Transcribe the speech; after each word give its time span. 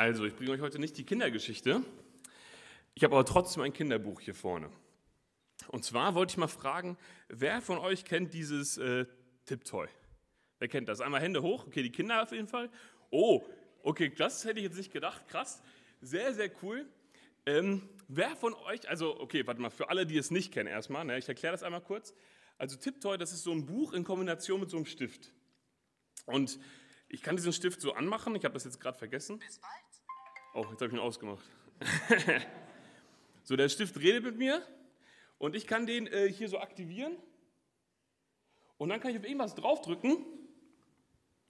Also, 0.00 0.24
ich 0.24 0.34
bringe 0.34 0.52
euch 0.52 0.62
heute 0.62 0.78
nicht 0.78 0.96
die 0.96 1.04
Kindergeschichte. 1.04 1.82
Ich 2.94 3.04
habe 3.04 3.14
aber 3.14 3.26
trotzdem 3.26 3.62
ein 3.62 3.74
Kinderbuch 3.74 4.22
hier 4.22 4.34
vorne. 4.34 4.70
Und 5.68 5.84
zwar 5.84 6.14
wollte 6.14 6.30
ich 6.30 6.36
mal 6.38 6.48
fragen, 6.48 6.96
wer 7.28 7.60
von 7.60 7.76
euch 7.76 8.06
kennt 8.06 8.32
dieses 8.32 8.78
äh, 8.78 9.04
Tipptoy? 9.44 9.88
Wer 10.58 10.68
kennt 10.68 10.88
das? 10.88 11.02
Einmal 11.02 11.20
Hände 11.20 11.42
hoch. 11.42 11.66
Okay, 11.66 11.82
die 11.82 11.92
Kinder 11.92 12.22
auf 12.22 12.32
jeden 12.32 12.48
Fall. 12.48 12.70
Oh, 13.10 13.44
okay, 13.82 14.10
das 14.16 14.42
hätte 14.46 14.60
ich 14.60 14.64
jetzt 14.64 14.78
nicht 14.78 14.90
gedacht. 14.90 15.28
Krass. 15.28 15.60
Sehr, 16.00 16.32
sehr 16.32 16.50
cool. 16.62 16.86
Ähm, 17.44 17.86
wer 18.08 18.34
von 18.36 18.54
euch, 18.54 18.88
also, 18.88 19.20
okay, 19.20 19.46
warte 19.46 19.60
mal, 19.60 19.68
für 19.68 19.90
alle, 19.90 20.06
die 20.06 20.16
es 20.16 20.30
nicht 20.30 20.50
kennen, 20.50 20.70
erstmal, 20.70 21.04
ne, 21.04 21.18
ich 21.18 21.28
erkläre 21.28 21.52
das 21.52 21.62
einmal 21.62 21.82
kurz. 21.82 22.14
Also, 22.56 22.78
Tipptoy, 22.78 23.18
das 23.18 23.34
ist 23.34 23.42
so 23.42 23.52
ein 23.52 23.66
Buch 23.66 23.92
in 23.92 24.04
Kombination 24.04 24.60
mit 24.60 24.70
so 24.70 24.78
einem 24.78 24.86
Stift. 24.86 25.30
Und 26.24 26.58
ich 27.10 27.22
kann 27.22 27.36
diesen 27.36 27.52
Stift 27.52 27.82
so 27.82 27.92
anmachen, 27.92 28.34
ich 28.34 28.44
habe 28.46 28.54
das 28.54 28.64
jetzt 28.64 28.80
gerade 28.80 28.96
vergessen. 28.96 29.40
Bis 29.40 29.58
bald. 29.58 29.89
Oh, 30.52 30.66
jetzt 30.70 30.80
habe 30.80 30.86
ich 30.86 30.92
ihn 30.92 30.98
ausgemacht. 30.98 31.44
so, 33.44 33.54
der 33.56 33.68
Stift 33.68 33.96
redet 33.98 34.24
mit 34.24 34.36
mir 34.36 34.62
und 35.38 35.54
ich 35.54 35.66
kann 35.66 35.86
den 35.86 36.06
äh, 36.08 36.28
hier 36.30 36.48
so 36.48 36.58
aktivieren. 36.58 37.16
Und 38.76 38.88
dann 38.88 39.00
kann 39.00 39.12
ich 39.12 39.18
auf 39.18 39.24
irgendwas 39.24 39.54
draufdrücken. 39.54 40.24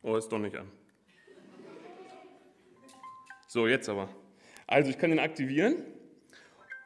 Oh, 0.02 0.16
ist 0.16 0.28
doch 0.28 0.38
nicht 0.38 0.56
an. 0.56 0.70
So, 3.46 3.66
jetzt 3.66 3.88
aber. 3.88 4.08
Also, 4.66 4.90
ich 4.90 4.98
kann 4.98 5.10
den 5.10 5.18
aktivieren. 5.18 5.84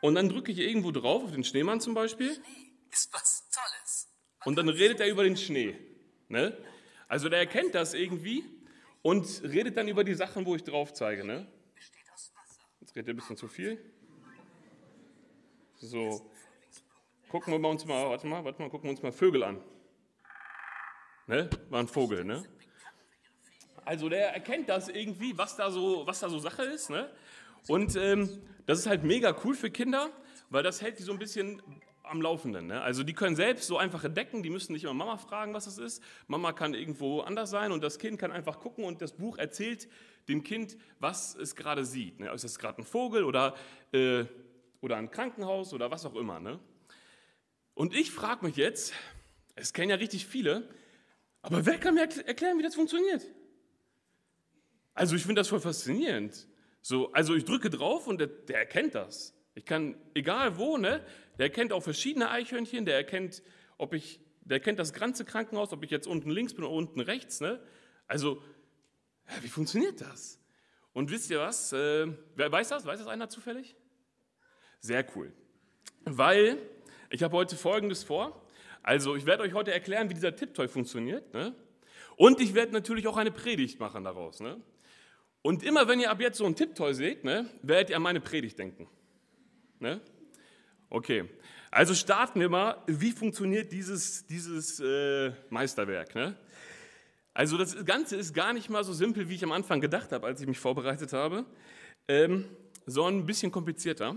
Und 0.01 0.15
dann 0.15 0.29
drücke 0.29 0.53
ich 0.53 0.59
irgendwo 0.59 0.91
drauf, 0.93 1.25
auf 1.25 1.33
den 1.33 1.45
Schneemann 1.45 1.81
zum 1.81 1.95
Beispiel. 1.95 2.33
Schnee 2.35 2.73
ist 2.91 3.13
was 3.13 3.49
Tolles. 3.51 4.09
Und 4.45 4.57
dann 4.57 4.69
redet 4.69 5.01
er 5.01 5.09
über 5.09 5.25
den 5.25 5.37
Schnee. 5.37 5.77
Ne? 6.29 6.57
Also, 7.09 7.29
der 7.29 7.41
erkennt 7.41 7.75
das 7.75 7.93
irgendwie 7.93 8.45
und 9.03 9.43
redet 9.43 9.77
dann 9.77 9.89
über 9.89 10.05
die 10.05 10.15
Sachen, 10.15 10.47
wo 10.47 10.55
ich 10.55 10.63
drauf 10.63 10.93
zeige. 10.93 11.25
Ne? 11.25 11.47
Jetzt 12.95 12.99
redet 12.99 13.09
er 13.09 13.15
ein 13.15 13.17
bisschen 13.17 13.37
zu 13.37 13.49
viel. 13.49 13.79
So, 15.75 16.31
gucken 17.29 17.61
wir 17.61 17.69
uns 17.69 17.85
mal, 17.85 18.09
warte 18.09 18.25
mal, 18.29 18.45
warte 18.45 18.63
mal, 18.63 18.71
gucken 18.71 18.85
wir 18.85 18.91
uns 18.91 19.03
mal 19.03 19.11
Vögel 19.11 19.43
an. 19.43 19.61
Ne? 21.27 21.51
War 21.71 21.81
ein 21.81 21.89
Vogel, 21.89 22.25
ne? 22.25 22.45
Also 23.85 24.09
der 24.09 24.33
erkennt 24.33 24.69
das 24.69 24.89
irgendwie, 24.89 25.37
was 25.37 25.57
da 25.57 25.73
so, 25.73 26.07
was 26.07 26.21
da 26.21 26.29
so 26.29 26.39
Sache 26.39 26.63
ist, 26.63 26.89
ne? 26.89 27.11
Und 27.67 27.97
ähm, 27.97 28.29
das 28.65 28.79
ist 28.79 28.87
halt 28.87 29.03
mega 29.03 29.37
cool 29.45 29.57
für 29.57 29.73
Kinder, 29.73 30.11
weil 30.51 30.63
das 30.63 30.81
hält 30.81 31.01
die 31.01 31.03
so 31.03 31.11
ein 31.11 31.19
bisschen 31.19 31.61
am 32.05 32.23
Laufenden. 32.23 32.67
Ne? 32.67 32.81
Also 32.81 33.03
die 33.03 33.15
können 33.15 33.37
selbst 33.37 33.67
so 33.67 33.79
einfach 33.79 34.05
entdecken, 34.05 34.43
die 34.43 34.51
müssen 34.51 34.73
nicht 34.73 34.85
immer 34.85 34.95
Mama 34.95 35.17
fragen, 35.17 35.55
was 35.55 35.67
es 35.67 35.79
ist. 35.79 36.03
Mama 36.27 36.53
kann 36.53 36.75
irgendwo 36.75 37.21
anders 37.21 37.51
sein 37.51 37.73
und 37.73 37.83
das 37.83 37.99
Kind 37.99 38.19
kann 38.19 38.31
einfach 38.31 38.61
gucken 38.61 38.85
und 38.85 39.03
das 39.03 39.13
Buch 39.13 39.39
erzählt 39.39 39.89
dem 40.29 40.43
Kind, 40.43 40.77
was 41.01 41.35
es 41.35 41.57
gerade 41.57 41.85
sieht. 41.85 42.21
Ne? 42.21 42.31
Ist 42.33 42.45
es 42.45 42.59
gerade 42.59 42.81
ein 42.81 42.85
Vogel 42.85 43.25
oder, 43.25 43.55
äh, 43.93 44.25
oder 44.81 44.97
ein 44.97 45.11
Krankenhaus 45.11 45.73
oder 45.73 45.91
was 45.91 46.05
auch 46.07 46.15
immer. 46.15 46.41
Ne? 46.41 46.59
Und 47.75 47.95
ich 47.95 48.11
frage 48.11 48.45
mich 48.47 48.57
jetzt, 48.57 48.93
es 49.55 49.73
kennen 49.73 49.91
ja 49.91 49.97
richtig 49.97 50.27
viele, 50.27 50.69
aber 51.43 51.67
wer 51.67 51.79
kann 51.79 51.95
mir 51.95 52.03
erklären, 52.03 52.59
wie 52.59 52.63
das 52.63 52.75
funktioniert? 52.75 53.23
Also 54.95 55.17
ich 55.17 55.23
finde 55.23 55.41
das 55.41 55.49
voll 55.49 55.61
faszinierend. 55.61 56.47
So, 56.81 57.13
also 57.13 57.35
ich 57.35 57.45
drücke 57.45 57.71
drauf 57.71 58.07
und 58.07 58.19
der, 58.19 58.29
der 58.29 58.59
erkennt 58.59 58.95
das. 58.95 59.35
Ich 59.55 59.65
kann, 59.65 59.97
egal 60.15 60.59
wo, 60.59 60.77
ne, 60.77 61.05
der 61.39 61.47
erkennt 61.47 61.73
auch 61.73 61.83
verschiedene 61.83 62.31
Eichhörnchen, 62.31 62.85
der 62.85 62.97
erkennt, 62.97 63.43
ob 63.79 63.95
ich, 63.95 64.21
der 64.43 64.59
erkennt 64.59 64.79
das 64.79 64.93
ganze 64.93 65.25
Krankenhaus, 65.25 65.73
ob 65.73 65.85
ich 65.85 65.91
jetzt 65.91 66.07
unten 66.07 66.31
links 66.31 66.55
bin 66.55 66.65
oder 66.65 66.75
unten 66.75 67.01
rechts. 67.01 67.41
Ne? 67.41 67.61
Also, 68.07 68.43
wie 69.43 69.49
funktioniert 69.49 70.01
das? 70.01 70.41
Und 70.93 71.11
wisst 71.11 71.31
ihr 71.31 71.39
was? 71.39 71.73
Äh, 71.73 72.09
wer 72.37 72.53
weiß 72.53 72.69
das? 72.69 72.85
Weiß 72.85 72.99
das 72.99 73.09
einer 73.09 73.29
zufällig? 73.29 73.77
Sehr 74.81 75.05
cool. 75.17 75.33
Weil 76.05 76.59
ich 77.11 77.23
habe 77.23 77.37
heute 77.37 77.57
Folgendes 77.57 78.05
vor. 78.05 78.45
Also, 78.83 79.17
ich 79.17 79.25
werde 79.25 79.45
euch 79.45 79.55
heute 79.55 79.73
erklären, 79.73 80.11
wie 80.11 80.15
dieser 80.15 80.37
Tipptoy 80.37 80.69
funktioniert. 80.69 81.33
Ne? 81.33 81.55
Und 82.17 82.41
ich 82.41 82.55
werde 82.55 82.73
natürlich 82.73 83.07
auch 83.07 83.17
eine 83.17 83.31
Predigt 83.31 83.81
machen 83.81 84.05
daraus. 84.05 84.41
Ne? 84.41 84.61
Und 85.43 85.63
immer 85.63 85.89
wenn 85.89 86.01
ihr 86.01 86.11
ab 86.11 86.21
jetzt 86.21 86.39
so 86.39 86.47
ein 86.47 86.57
Tipptoy 86.57 86.95
seht, 86.95 87.25
ne, 87.25 87.51
werdet 87.63 87.91
ihr 87.91 87.97
an 87.97 88.03
meine 88.03 88.21
Predigt 88.21 88.59
denken. 88.59 88.89
Ne? 89.85 90.01
Okay, 90.89 91.29
also 91.71 91.95
starten 91.95 92.41
wir 92.41 92.49
mal, 92.49 92.83
wie 92.87 93.13
funktioniert 93.13 93.71
dieses, 93.71 94.27
dieses 94.27 94.81
äh, 94.81 95.31
Meisterwerk. 95.51 96.15
Ne? 96.15 96.35
Also 97.35 97.59
das 97.59 97.85
Ganze 97.85 98.17
ist 98.17 98.33
gar 98.33 98.55
nicht 98.55 98.71
mal 98.71 98.83
so 98.83 98.95
simpel, 98.95 99.29
wie 99.29 99.35
ich 99.35 99.45
am 99.45 99.53
Anfang 99.53 99.83
gedacht 99.83 100.11
habe, 100.13 100.27
als 100.27 100.41
ich 100.41 100.47
mich 100.47 100.59
vorbereitet 100.59 101.13
habe, 101.13 101.45
ähm, 102.09 102.47
sondern 102.87 103.21
ein 103.23 103.27
bisschen 103.27 103.53
komplizierter. 103.53 104.17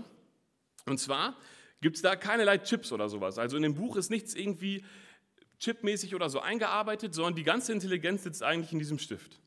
Und 0.86 0.98
zwar 0.98 1.36
gibt 1.82 1.96
es 1.96 2.02
da 2.02 2.16
keinerlei 2.16 2.56
Chips 2.56 2.90
oder 2.90 3.10
sowas. 3.10 3.36
Also 3.36 3.58
in 3.58 3.62
dem 3.62 3.74
Buch 3.74 3.96
ist 3.96 4.08
nichts 4.08 4.34
irgendwie 4.34 4.86
chipmäßig 5.58 6.14
oder 6.14 6.30
so 6.30 6.40
eingearbeitet, 6.40 7.12
sondern 7.12 7.34
die 7.34 7.42
ganze 7.42 7.74
Intelligenz 7.74 8.22
sitzt 8.22 8.42
eigentlich 8.42 8.72
in 8.72 8.78
diesem 8.78 8.98
Stift. 8.98 9.38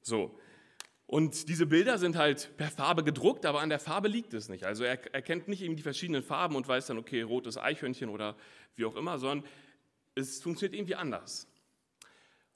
So, 0.00 0.38
und 1.08 1.48
diese 1.48 1.64
Bilder 1.64 1.96
sind 1.96 2.16
halt 2.16 2.54
per 2.58 2.68
Farbe 2.68 3.02
gedruckt, 3.02 3.46
aber 3.46 3.62
an 3.62 3.70
der 3.70 3.78
Farbe 3.78 4.08
liegt 4.08 4.34
es 4.34 4.50
nicht. 4.50 4.64
Also 4.64 4.84
er 4.84 5.14
erkennt 5.14 5.48
nicht 5.48 5.62
eben 5.62 5.74
die 5.74 5.82
verschiedenen 5.82 6.22
Farben 6.22 6.54
und 6.54 6.68
weiß 6.68 6.88
dann, 6.88 6.98
okay, 6.98 7.22
rotes 7.22 7.56
Eichhörnchen 7.56 8.10
oder 8.10 8.36
wie 8.76 8.84
auch 8.84 8.94
immer, 8.94 9.18
sondern 9.18 9.48
es 10.14 10.42
funktioniert 10.42 10.74
irgendwie 10.74 10.96
anders. 10.96 11.48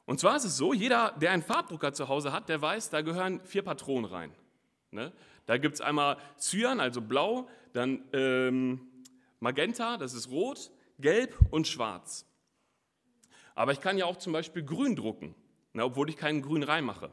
Und 0.04 0.20
zwar 0.20 0.36
ist 0.36 0.44
es 0.44 0.58
so, 0.58 0.74
jeder, 0.74 1.12
der 1.18 1.30
einen 1.30 1.42
Farbdrucker 1.42 1.94
zu 1.94 2.08
Hause 2.08 2.30
hat, 2.30 2.50
der 2.50 2.60
weiß, 2.60 2.90
da 2.90 3.00
gehören 3.00 3.40
vier 3.42 3.62
Patronen 3.62 4.04
rein. 4.04 4.34
Ne? 4.90 5.14
Da 5.46 5.56
gibt 5.56 5.76
es 5.76 5.80
einmal 5.80 6.18
Cyan, 6.38 6.78
also 6.78 7.00
blau, 7.00 7.48
dann 7.72 8.04
ähm, 8.12 8.82
Magenta, 9.40 9.96
das 9.96 10.12
ist 10.12 10.28
rot, 10.28 10.70
gelb 10.98 11.38
und 11.50 11.66
schwarz. 11.66 12.26
Aber 13.54 13.72
ich 13.72 13.80
kann 13.80 13.96
ja 13.96 14.04
auch 14.04 14.18
zum 14.18 14.34
Beispiel 14.34 14.62
grün 14.62 14.94
drucken, 14.94 15.34
ne, 15.72 15.86
obwohl 15.86 16.10
ich 16.10 16.18
keinen 16.18 16.42
grün 16.42 16.64
reinmache. 16.64 17.10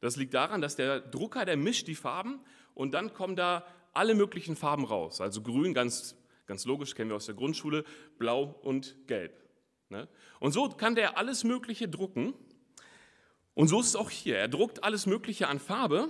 Das 0.00 0.16
liegt 0.16 0.34
daran, 0.34 0.60
dass 0.60 0.76
der 0.76 1.00
Drucker, 1.00 1.44
der 1.44 1.56
mischt 1.56 1.88
die 1.88 1.94
Farben 1.94 2.40
und 2.74 2.92
dann 2.92 3.14
kommen 3.14 3.36
da 3.36 3.64
alle 3.92 4.14
möglichen 4.14 4.56
Farben 4.56 4.84
raus. 4.84 5.20
Also 5.20 5.42
grün, 5.42 5.74
ganz, 5.74 6.16
ganz 6.46 6.64
logisch, 6.66 6.94
kennen 6.94 7.10
wir 7.10 7.16
aus 7.16 7.26
der 7.26 7.34
Grundschule, 7.34 7.84
blau 8.18 8.58
und 8.62 8.96
gelb. 9.06 9.32
Ne? 9.88 10.08
Und 10.40 10.52
so 10.52 10.68
kann 10.68 10.94
der 10.94 11.16
alles 11.16 11.44
Mögliche 11.44 11.88
drucken. 11.88 12.34
Und 13.54 13.68
so 13.68 13.80
ist 13.80 13.86
es 13.86 13.96
auch 13.96 14.10
hier. 14.10 14.36
Er 14.36 14.48
druckt 14.48 14.84
alles 14.84 15.06
Mögliche 15.06 15.48
an 15.48 15.58
Farbe. 15.58 16.08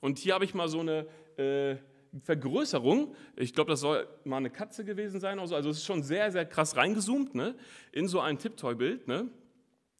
Und 0.00 0.18
hier 0.18 0.34
habe 0.34 0.44
ich 0.44 0.54
mal 0.54 0.68
so 0.68 0.80
eine 0.80 1.06
äh, 1.36 1.76
Vergrößerung. 2.24 3.14
Ich 3.36 3.54
glaube, 3.54 3.70
das 3.70 3.80
soll 3.80 4.08
mal 4.24 4.38
eine 4.38 4.50
Katze 4.50 4.84
gewesen 4.84 5.20
sein. 5.20 5.38
Also 5.38 5.56
es 5.56 5.78
ist 5.78 5.84
schon 5.84 6.02
sehr, 6.02 6.32
sehr 6.32 6.44
krass 6.44 6.76
reingezoomt 6.76 7.34
ne? 7.34 7.54
in 7.92 8.08
so 8.08 8.20
ein 8.20 8.38
Tipptoy-Bild. 8.38 9.06
Ne? 9.06 9.28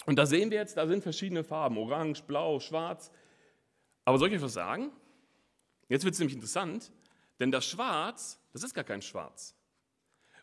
Und 0.07 0.19
da 0.19 0.27
sehen 0.27 0.51
wir 0.51 0.59
jetzt, 0.59 0.77
da 0.77 0.87
sind 0.87 1.03
verschiedene 1.03 1.45
Farben. 1.45 1.79
Orange, 1.79 2.23
blau, 2.25 2.61
schwarz, 2.61 3.13
aber 4.09 4.19
soll 4.19 4.29
ich 4.29 4.37
euch 4.37 4.43
was 4.43 4.55
sagen? 4.55 4.91
Jetzt 5.91 6.03
wird 6.03 6.15
es 6.15 6.19
nämlich 6.19 6.35
interessant, 6.35 6.91
denn 7.41 7.53
das 7.53 7.67
Schwarz, 7.67 8.41
das 8.55 8.63
ist 8.63 8.73
gar 8.73 8.83
kein 8.83 9.03
Schwarz. 9.03 9.55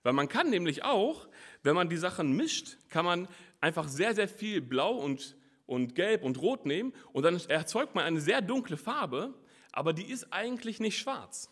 Weil 0.03 0.14
man 0.14 0.28
kann 0.28 0.52
nämlich 0.52 0.84
auch, 0.84 1.28
wenn 1.64 1.74
man 1.74 1.90
die 1.90 1.98
Sachen 1.98 2.34
mischt, 2.34 2.78
kann 2.90 3.06
man 3.06 3.28
einfach 3.62 3.88
sehr, 3.88 4.14
sehr 4.14 4.28
viel 4.28 4.62
Blau 4.62 4.94
und, 4.94 5.36
und 5.66 5.96
Gelb 5.96 6.24
und 6.24 6.40
Rot 6.44 6.68
nehmen 6.68 6.94
und 7.12 7.24
dann 7.24 7.42
erzeugt 7.48 7.96
man 7.96 8.03
eine 8.03 8.22
sehr 8.22 8.40
dunkle 8.44 8.78
Farbe, 8.78 9.34
aber 9.72 9.94
die 9.94 10.12
ist 10.12 10.32
eigentlich 10.32 10.80
nicht 10.80 11.00
schwarz. 11.00 11.50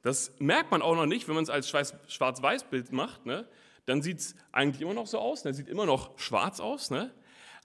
Das 0.00 0.32
merkt 0.38 0.70
man 0.70 0.80
auch 0.80 0.94
noch 0.94 1.04
nicht, 1.04 1.28
wenn 1.28 1.34
man 1.34 1.44
es 1.44 1.50
als 1.50 1.68
Schwarz-Weiß-Bild 1.68 2.92
macht. 2.92 3.26
Ne? 3.26 3.46
Dann 3.84 4.00
sieht 4.00 4.20
es 4.20 4.36
eigentlich 4.52 4.80
immer 4.80 4.94
noch 4.94 5.06
so 5.06 5.18
aus, 5.18 5.44
ne? 5.44 5.52
sieht 5.52 5.68
immer 5.68 5.84
noch 5.84 6.18
schwarz 6.18 6.60
aus. 6.60 6.90
Ne? 6.90 7.14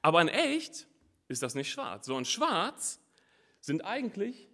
Aber 0.02 0.22
in 0.22 0.28
echt 0.28 0.88
ist 1.29 1.41
das 1.41 1.56
nicht 1.56 1.72
schwarz, 1.72 2.07
sondern 2.07 2.25
schwarz 2.25 3.00
sind 3.62 3.85
eigentlich 3.85 4.49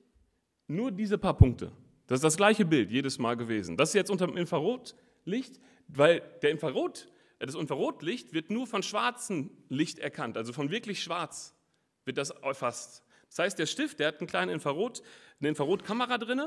nur 0.67 0.91
diese 0.91 1.17
paar 1.17 1.37
Punkte. 1.37 1.71
Das 2.07 2.17
ist 2.17 2.23
das 2.23 2.37
gleiche 2.37 2.65
Bild 2.65 2.91
jedes 2.91 3.17
Mal 3.17 3.35
gewesen. 3.35 3.77
Das 3.77 3.89
ist 3.89 3.95
jetzt 3.95 4.11
unter 4.11 4.27
dem 4.27 4.37
Infrarotlicht, 4.37 5.59
weil 5.87 6.21
der 6.41 6.51
Infrarot, 6.51 7.07
das 7.39 7.55
Infrarotlicht 7.55 8.33
wird 8.33 8.51
nur 8.51 8.67
von 8.67 8.83
schwarzem 8.83 9.49
Licht 9.69 9.99
erkannt, 9.99 10.37
also 10.37 10.53
von 10.53 10.69
wirklich 10.69 11.01
schwarz 11.01 11.55
wird 12.03 12.17
das 12.17 12.29
erfasst. 12.29 13.03
Das 13.29 13.39
heißt, 13.39 13.59
der 13.59 13.65
Stift, 13.65 13.99
der 13.99 14.09
hat 14.09 14.19
einen 14.19 14.27
kleinen 14.27 14.51
Infrarot, 14.51 15.01
eine 15.39 15.49
Infrarotkamera 15.49 16.17
drin 16.17 16.41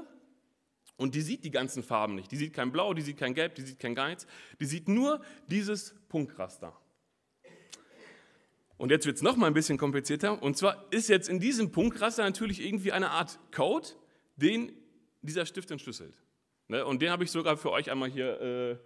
und 0.96 1.14
die 1.14 1.20
sieht 1.20 1.44
die 1.44 1.50
ganzen 1.50 1.82
Farben 1.82 2.14
nicht. 2.14 2.30
Die 2.30 2.36
sieht 2.36 2.52
kein 2.52 2.70
Blau, 2.70 2.94
die 2.94 3.02
sieht 3.02 3.16
kein 3.16 3.34
Gelb, 3.34 3.54
die 3.54 3.62
sieht 3.62 3.78
kein 3.78 3.94
Geiz, 3.94 4.26
die 4.60 4.66
sieht 4.66 4.88
nur 4.88 5.20
dieses 5.46 5.94
Punktraster. 6.08 6.76
Und 8.78 8.90
jetzt 8.90 9.06
wird 9.06 9.16
es 9.16 9.22
nochmal 9.22 9.50
ein 9.50 9.54
bisschen 9.54 9.76
komplizierter. 9.76 10.40
Und 10.42 10.56
zwar 10.56 10.86
ist 10.90 11.08
jetzt 11.08 11.28
in 11.28 11.40
diesem 11.40 11.72
Punktraster 11.72 12.22
natürlich 12.22 12.64
irgendwie 12.64 12.92
eine 12.92 13.10
Art 13.10 13.38
Code, 13.54 13.88
den 14.36 14.72
dieser 15.20 15.44
Stift 15.46 15.70
entschlüsselt. 15.70 16.14
Ne? 16.68 16.86
Und 16.86 17.02
den 17.02 17.10
habe 17.10 17.24
ich 17.24 17.30
sogar 17.30 17.56
für 17.56 17.72
euch 17.72 17.90
einmal 17.90 18.08
hier 18.08 18.40
äh, 18.40 18.76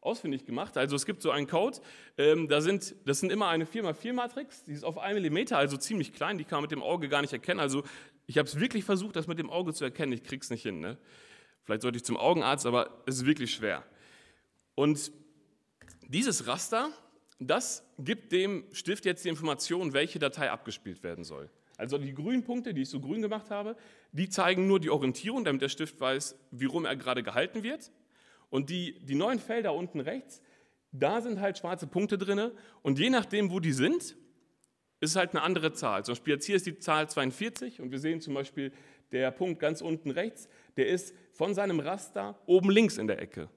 ausfindig 0.00 0.46
gemacht. 0.46 0.76
Also 0.78 0.94
es 0.94 1.04
gibt 1.04 1.20
so 1.20 1.32
einen 1.32 1.48
Code, 1.48 1.78
ähm, 2.16 2.48
da 2.48 2.60
sind, 2.60 2.94
das 3.04 3.20
sind 3.20 3.32
immer 3.32 3.48
eine 3.48 3.64
4x4-Matrix, 3.64 4.64
die 4.64 4.72
ist 4.72 4.84
auf 4.84 4.98
1 4.98 5.28
mm, 5.28 5.54
also 5.54 5.76
ziemlich 5.76 6.12
klein, 6.12 6.38
die 6.38 6.44
kann 6.44 6.56
man 6.56 6.62
mit 6.62 6.70
dem 6.70 6.82
Auge 6.82 7.08
gar 7.08 7.20
nicht 7.20 7.32
erkennen. 7.32 7.60
Also 7.60 7.82
ich 8.26 8.38
habe 8.38 8.48
es 8.48 8.58
wirklich 8.60 8.84
versucht, 8.84 9.16
das 9.16 9.26
mit 9.26 9.38
dem 9.38 9.50
Auge 9.50 9.74
zu 9.74 9.84
erkennen, 9.84 10.12
ich 10.12 10.22
kriege 10.22 10.42
es 10.42 10.50
nicht 10.50 10.62
hin. 10.62 10.80
Ne? 10.80 10.96
Vielleicht 11.64 11.82
sollte 11.82 11.96
ich 11.96 12.04
zum 12.04 12.16
Augenarzt, 12.16 12.66
aber 12.66 13.02
es 13.06 13.16
ist 13.16 13.26
wirklich 13.26 13.52
schwer. 13.52 13.84
Und 14.74 15.12
dieses 16.08 16.46
Raster, 16.46 16.90
das 17.40 17.82
gibt 17.98 18.32
dem 18.32 18.64
Stift 18.72 19.06
jetzt 19.06 19.24
die 19.24 19.30
Information, 19.30 19.92
welche 19.94 20.18
Datei 20.18 20.50
abgespielt 20.50 21.02
werden 21.02 21.24
soll. 21.24 21.48
Also 21.78 21.96
die 21.96 22.12
grünen 22.12 22.44
Punkte, 22.44 22.74
die 22.74 22.82
ich 22.82 22.90
so 22.90 23.00
grün 23.00 23.22
gemacht 23.22 23.50
habe, 23.50 23.74
die 24.12 24.28
zeigen 24.28 24.66
nur 24.66 24.78
die 24.78 24.90
Orientierung, 24.90 25.44
damit 25.44 25.62
der 25.62 25.70
Stift 25.70 25.98
weiß, 25.98 26.36
wie 26.50 26.66
rum 26.66 26.84
er 26.84 26.94
gerade 26.94 27.22
gehalten 27.22 27.62
wird. 27.62 27.90
Und 28.50 28.68
die, 28.68 28.98
die 29.06 29.14
neuen 29.14 29.38
Felder 29.38 29.72
unten 29.72 30.00
rechts, 30.00 30.42
da 30.92 31.22
sind 31.22 31.40
halt 31.40 31.56
schwarze 31.56 31.86
Punkte 31.86 32.18
drin. 32.18 32.50
Und 32.82 32.98
je 32.98 33.08
nachdem, 33.08 33.50
wo 33.50 33.60
die 33.60 33.72
sind, 33.72 34.16
ist 35.00 35.10
es 35.10 35.16
halt 35.16 35.30
eine 35.30 35.40
andere 35.40 35.72
Zahl. 35.72 36.04
Zum 36.04 36.12
Beispiel 36.12 36.34
jetzt 36.34 36.44
hier 36.44 36.56
ist 36.56 36.66
die 36.66 36.78
Zahl 36.78 37.08
42 37.08 37.80
und 37.80 37.90
wir 37.90 37.98
sehen 37.98 38.20
zum 38.20 38.34
Beispiel 38.34 38.72
der 39.12 39.30
Punkt 39.30 39.58
ganz 39.58 39.80
unten 39.80 40.10
rechts, 40.10 40.48
der 40.76 40.88
ist 40.88 41.14
von 41.32 41.54
seinem 41.54 41.80
Raster 41.80 42.38
oben 42.44 42.70
links 42.70 42.98
in 42.98 43.06
der 43.06 43.20
Ecke. 43.20 43.48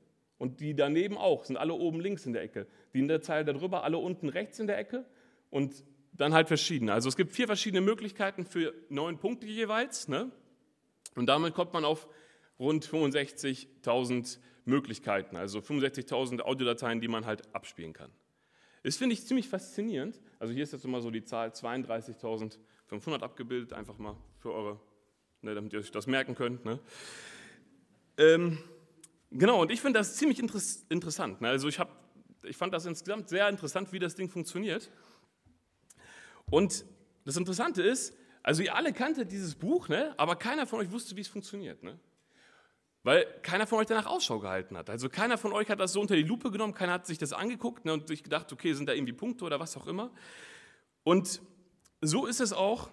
Und 0.43 0.59
die 0.59 0.75
daneben 0.75 1.17
auch, 1.17 1.45
sind 1.45 1.55
alle 1.55 1.73
oben 1.73 2.01
links 2.01 2.25
in 2.25 2.33
der 2.33 2.41
Ecke. 2.41 2.67
Die 2.93 2.99
in 2.99 3.07
der 3.07 3.21
Zeile 3.21 3.45
darüber, 3.45 3.85
alle 3.85 3.97
unten 3.97 4.27
rechts 4.27 4.59
in 4.59 4.67
der 4.67 4.77
Ecke. 4.77 5.05
Und 5.49 5.85
dann 6.11 6.33
halt 6.33 6.49
verschiedene. 6.49 6.91
Also 6.91 7.07
es 7.07 7.15
gibt 7.15 7.31
vier 7.31 7.47
verschiedene 7.47 7.79
Möglichkeiten 7.79 8.43
für 8.43 8.73
neun 8.89 9.19
Punkte 9.19 9.47
jeweils. 9.47 10.09
Ne? 10.09 10.29
Und 11.15 11.27
damit 11.27 11.53
kommt 11.53 11.71
man 11.71 11.85
auf 11.85 12.09
rund 12.59 12.85
65.000 12.85 14.39
Möglichkeiten, 14.65 15.37
also 15.37 15.59
65.000 15.59 16.41
Audiodateien, 16.41 16.99
die 16.99 17.07
man 17.07 17.25
halt 17.25 17.55
abspielen 17.55 17.93
kann. 17.93 18.11
Das 18.83 18.97
finde 18.97 19.13
ich 19.13 19.25
ziemlich 19.25 19.47
faszinierend. 19.47 20.19
Also 20.39 20.53
hier 20.53 20.63
ist 20.63 20.73
jetzt 20.73 20.83
immer 20.83 20.99
so 20.99 21.09
die 21.09 21.23
Zahl 21.23 21.51
32.500 21.51 23.21
abgebildet, 23.21 23.71
einfach 23.71 23.97
mal 23.97 24.17
für 24.39 24.51
eure, 24.51 24.81
ne, 25.41 25.55
damit 25.55 25.71
ihr 25.71 25.79
euch 25.79 25.89
das 25.89 26.05
merken 26.05 26.35
könnt. 26.35 26.65
Ne? 26.65 26.79
Ähm, 28.17 28.57
genau, 29.33 29.61
und 29.61 29.71
ich 29.71 29.81
finde 29.81 29.99
das 29.99 30.15
ziemlich 30.15 30.39
interessant. 30.39 31.41
Ne? 31.41 31.49
Also 31.49 31.67
ich, 31.67 31.79
hab, 31.79 31.89
ich 32.43 32.57
fand 32.57 32.73
das 32.73 32.85
insgesamt 32.85 33.29
sehr 33.29 33.49
interessant, 33.49 33.91
wie 33.91 33.99
das 33.99 34.15
Ding 34.15 34.29
funktioniert. 34.29 34.89
Und 36.49 36.85
das 37.25 37.37
Interessante 37.37 37.81
ist, 37.81 38.15
also 38.41 38.61
ihr 38.61 38.75
alle 38.75 38.93
kanntet 38.93 39.31
dieses 39.31 39.55
Buch, 39.55 39.87
ne? 39.87 40.13
aber 40.17 40.35
keiner 40.35 40.67
von 40.67 40.79
euch 40.79 40.91
wusste, 40.91 41.15
wie 41.15 41.21
es 41.21 41.27
funktioniert. 41.27 41.81
Ne? 41.83 41.99
Weil 43.03 43.25
keiner 43.41 43.67
von 43.67 43.79
euch 43.79 43.87
danach 43.87 44.05
Ausschau 44.05 44.39
gehalten 44.39 44.77
hat. 44.77 44.89
Also 44.89 45.09
keiner 45.09 45.37
von 45.37 45.53
euch 45.53 45.69
hat 45.69 45.79
das 45.79 45.93
so 45.93 46.01
unter 46.01 46.15
die 46.15 46.23
Lupe 46.23 46.51
genommen, 46.51 46.73
keiner 46.73 46.93
hat 46.93 47.05
sich 47.05 47.17
das 47.17 47.33
angeguckt 47.33 47.85
ne, 47.85 47.93
und 47.93 48.07
sich 48.07 48.23
gedacht, 48.23 48.51
okay, 48.51 48.73
sind 48.73 48.87
da 48.87 48.93
irgendwie 48.93 49.13
Punkte 49.13 49.45
oder 49.45 49.59
was 49.59 49.75
auch 49.75 49.87
immer. 49.87 50.11
Und 51.03 51.41
so 52.01 52.25
ist 52.25 52.39
es 52.39 52.53
auch 52.53 52.89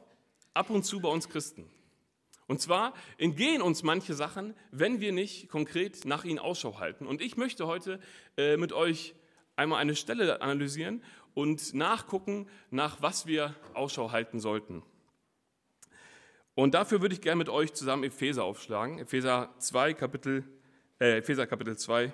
ab 0.54 0.70
und 0.70 0.84
zu 0.84 1.00
bei 1.00 1.08
uns 1.08 1.28
Christen. 1.28 1.70
Und 2.50 2.61
zwar 2.61 2.94
entgehen 3.17 3.62
uns 3.62 3.85
manche 3.85 4.12
Sachen, 4.12 4.56
wenn 4.73 5.00
wir 5.00 5.12
nicht 5.12 5.49
konkret 5.49 6.05
nach 6.05 6.25
ihnen 6.25 6.41
Ausschau 6.41 6.81
halten. 6.81 7.06
Und 7.06 7.23
ich 7.23 7.37
möchte 7.37 7.69
heute 7.69 8.00
äh, 8.37 8.56
mit 8.56 8.73
euch 8.73 9.14
einmal 9.55 9.81
eine 9.81 9.94
Stelle 9.94 10.43
analysieren 10.43 11.05
und 11.35 11.75
nachgucken, 11.75 12.49
nach 12.70 13.00
was 13.02 13.25
wir 13.26 13.55
Ausschau 13.73 14.11
halten 14.11 14.41
sollten. 14.41 14.82
Und 16.56 16.75
dafür 16.75 17.00
würde 17.00 17.14
ich 17.14 17.20
gerne 17.20 17.38
mit 17.38 17.49
euch 17.49 17.73
zusammen 17.73 18.02
Epheser 18.02 18.43
aufschlagen. 18.43 18.99
Epheser 18.99 19.55
2, 19.58 19.94
Kapitel, 19.94 20.43
äh, 20.99 21.19
Epheser 21.19 21.47
Kapitel 21.47 21.79
2, 21.79 22.12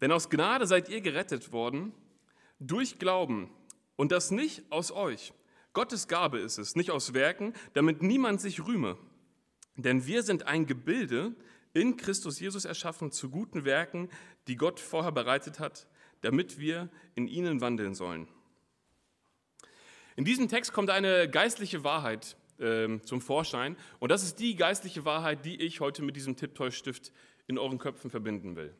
Denn 0.00 0.12
aus 0.12 0.30
Gnade 0.30 0.66
seid 0.66 0.88
ihr 0.88 1.00
gerettet 1.00 1.52
worden 1.52 1.92
durch 2.58 2.98
Glauben 2.98 3.50
und 3.96 4.12
das 4.12 4.30
nicht 4.30 4.70
aus 4.70 4.92
euch. 4.92 5.32
Gottes 5.72 6.08
Gabe 6.08 6.38
ist 6.38 6.58
es, 6.58 6.74
nicht 6.74 6.90
aus 6.90 7.14
Werken, 7.14 7.54
damit 7.74 8.02
niemand 8.02 8.40
sich 8.40 8.66
rühme. 8.66 8.98
Denn 9.76 10.06
wir 10.06 10.22
sind 10.22 10.46
ein 10.46 10.66
Gebilde 10.66 11.34
in 11.72 11.96
Christus 11.96 12.40
Jesus 12.40 12.64
erschaffen 12.64 13.12
zu 13.12 13.30
guten 13.30 13.64
Werken, 13.64 14.08
die 14.48 14.56
Gott 14.56 14.80
vorher 14.80 15.12
bereitet 15.12 15.60
hat, 15.60 15.86
damit 16.22 16.58
wir 16.58 16.88
in 17.14 17.28
ihnen 17.28 17.60
wandeln 17.60 17.94
sollen. 17.94 18.26
In 20.16 20.24
diesem 20.24 20.48
Text 20.48 20.72
kommt 20.72 20.90
eine 20.90 21.30
geistliche 21.30 21.84
Wahrheit 21.84 22.36
äh, 22.58 22.98
zum 23.02 23.20
Vorschein 23.20 23.76
und 24.00 24.10
das 24.10 24.22
ist 24.22 24.40
die 24.40 24.56
geistliche 24.56 25.04
Wahrheit, 25.04 25.44
die 25.44 25.60
ich 25.62 25.80
heute 25.80 26.02
mit 26.02 26.16
diesem 26.16 26.36
Tipptoy-Stift 26.36 27.12
in 27.46 27.58
euren 27.58 27.78
Köpfen 27.78 28.10
verbinden 28.10 28.56
will. 28.56 28.74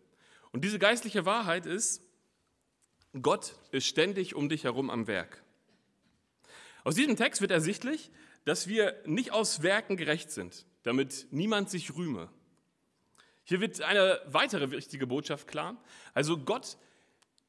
Und 0.53 0.65
diese 0.65 0.79
geistliche 0.79 1.25
Wahrheit 1.27 1.67
ist, 1.67 2.03
Gott 3.21 3.55
ist 3.73 3.87
ständig 3.87 4.35
um 4.35 4.49
dich 4.49 4.65
herum 4.65 4.91
am 4.91 5.07
Werk. 5.07 5.43
Aus 6.85 6.95
diesem 6.95 7.17
Text 7.17 7.41
wird 7.41 7.51
ersichtlich, 7.51 8.11
dass 8.45 8.69
wir 8.69 8.95
nicht 9.05 9.33
aus 9.33 9.63
Werken 9.63 9.97
gerecht 9.97 10.31
sind, 10.31 10.65
damit 10.83 11.27
niemand 11.31 11.71
sich 11.71 11.95
rühme. 11.95 12.31
Hier 13.45 13.61
wird 13.61 13.81
eine 13.83 14.21
weitere 14.27 14.71
wichtige 14.71 15.07
Botschaft 15.07 15.47
klar. 15.47 15.77
Also 16.15 16.39
Gott, 16.39 16.79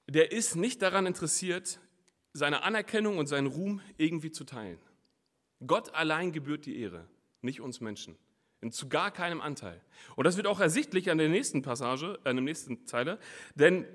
der 0.07 0.31
ist 0.31 0.55
nicht 0.55 0.81
daran 0.81 1.05
interessiert, 1.05 1.79
seine 2.33 2.63
Anerkennung 2.63 3.17
und 3.17 3.27
seinen 3.27 3.47
Ruhm 3.47 3.81
irgendwie 3.97 4.31
zu 4.31 4.43
teilen. 4.43 4.79
Gott 5.65 5.93
allein 5.93 6.31
gebührt 6.31 6.65
die 6.65 6.79
Ehre, 6.79 7.07
nicht 7.41 7.61
uns 7.61 7.81
Menschen 7.81 8.17
zu 8.69 8.87
gar 8.89 9.09
keinem 9.09 9.41
Anteil. 9.41 9.81
Und 10.15 10.25
das 10.25 10.37
wird 10.37 10.45
auch 10.45 10.59
ersichtlich 10.59 11.09
an 11.09 11.17
der 11.17 11.29
nächsten 11.29 11.63
Passage, 11.63 12.19
an 12.23 12.35
der 12.35 12.43
nächsten 12.43 12.85
Zeile, 12.85 13.17
denn 13.55 13.87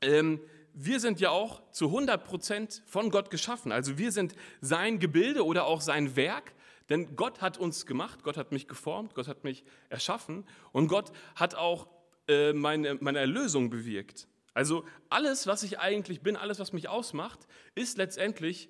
ähm, 0.00 0.40
wir 0.78 1.00
sind 1.00 1.20
ja 1.20 1.30
auch 1.30 1.62
zu 1.72 1.86
100 1.86 2.22
Prozent 2.22 2.82
von 2.86 3.10
Gott 3.10 3.30
geschaffen. 3.30 3.72
Also 3.72 3.96
wir 3.96 4.12
sind 4.12 4.34
sein 4.60 4.98
Gebilde 4.98 5.44
oder 5.44 5.64
auch 5.64 5.80
sein 5.80 6.16
Werk, 6.16 6.52
denn 6.90 7.16
Gott 7.16 7.40
hat 7.40 7.58
uns 7.58 7.86
gemacht, 7.86 8.22
Gott 8.22 8.36
hat 8.36 8.52
mich 8.52 8.68
geformt, 8.68 9.14
Gott 9.14 9.26
hat 9.26 9.42
mich 9.42 9.64
erschaffen 9.88 10.44
und 10.72 10.88
Gott 10.88 11.12
hat 11.34 11.54
auch 11.54 11.88
äh, 12.28 12.52
meine, 12.52 12.96
meine 13.00 13.18
Erlösung 13.18 13.70
bewirkt. 13.70 14.28
Also 14.52 14.84
alles, 15.08 15.46
was 15.46 15.62
ich 15.62 15.78
eigentlich 15.78 16.20
bin, 16.20 16.36
alles, 16.36 16.58
was 16.58 16.72
mich 16.72 16.88
ausmacht, 16.88 17.46
ist 17.74 17.96
letztendlich 17.96 18.68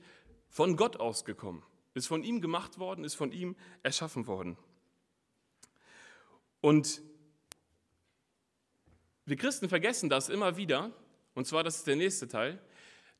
von 0.48 0.76
Gott 0.76 0.96
ausgekommen, 0.96 1.62
ist 1.94 2.06
von 2.06 2.22
ihm 2.22 2.40
gemacht 2.40 2.78
worden, 2.78 3.04
ist 3.04 3.14
von 3.14 3.32
ihm 3.32 3.56
erschaffen 3.82 4.26
worden. 4.26 4.56
Und 6.66 7.00
wir 9.24 9.36
Christen 9.36 9.68
vergessen 9.68 10.08
das 10.08 10.28
immer 10.28 10.56
wieder, 10.56 10.90
und 11.34 11.46
zwar, 11.46 11.62
das 11.62 11.76
ist 11.76 11.86
der 11.86 11.94
nächste 11.94 12.26
Teil, 12.26 12.60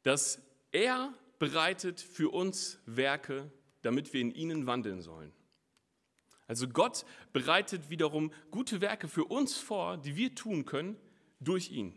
dass 0.02 0.42
er 0.72 1.14
bereitet 1.38 2.00
für 2.00 2.30
uns 2.30 2.80
Werke, 2.86 3.52
damit 3.82 4.12
wir 4.12 4.20
in 4.20 4.32
ihnen 4.32 4.66
wandeln 4.66 5.00
sollen. 5.00 5.32
Also 6.48 6.66
Gott 6.66 7.06
bereitet 7.32 7.88
wiederum 7.88 8.32
gute 8.50 8.80
Werke 8.80 9.06
für 9.06 9.26
uns 9.26 9.56
vor, 9.56 9.96
die 9.96 10.16
wir 10.16 10.34
tun 10.34 10.64
können 10.64 10.96
durch 11.38 11.70
ihn. 11.70 11.96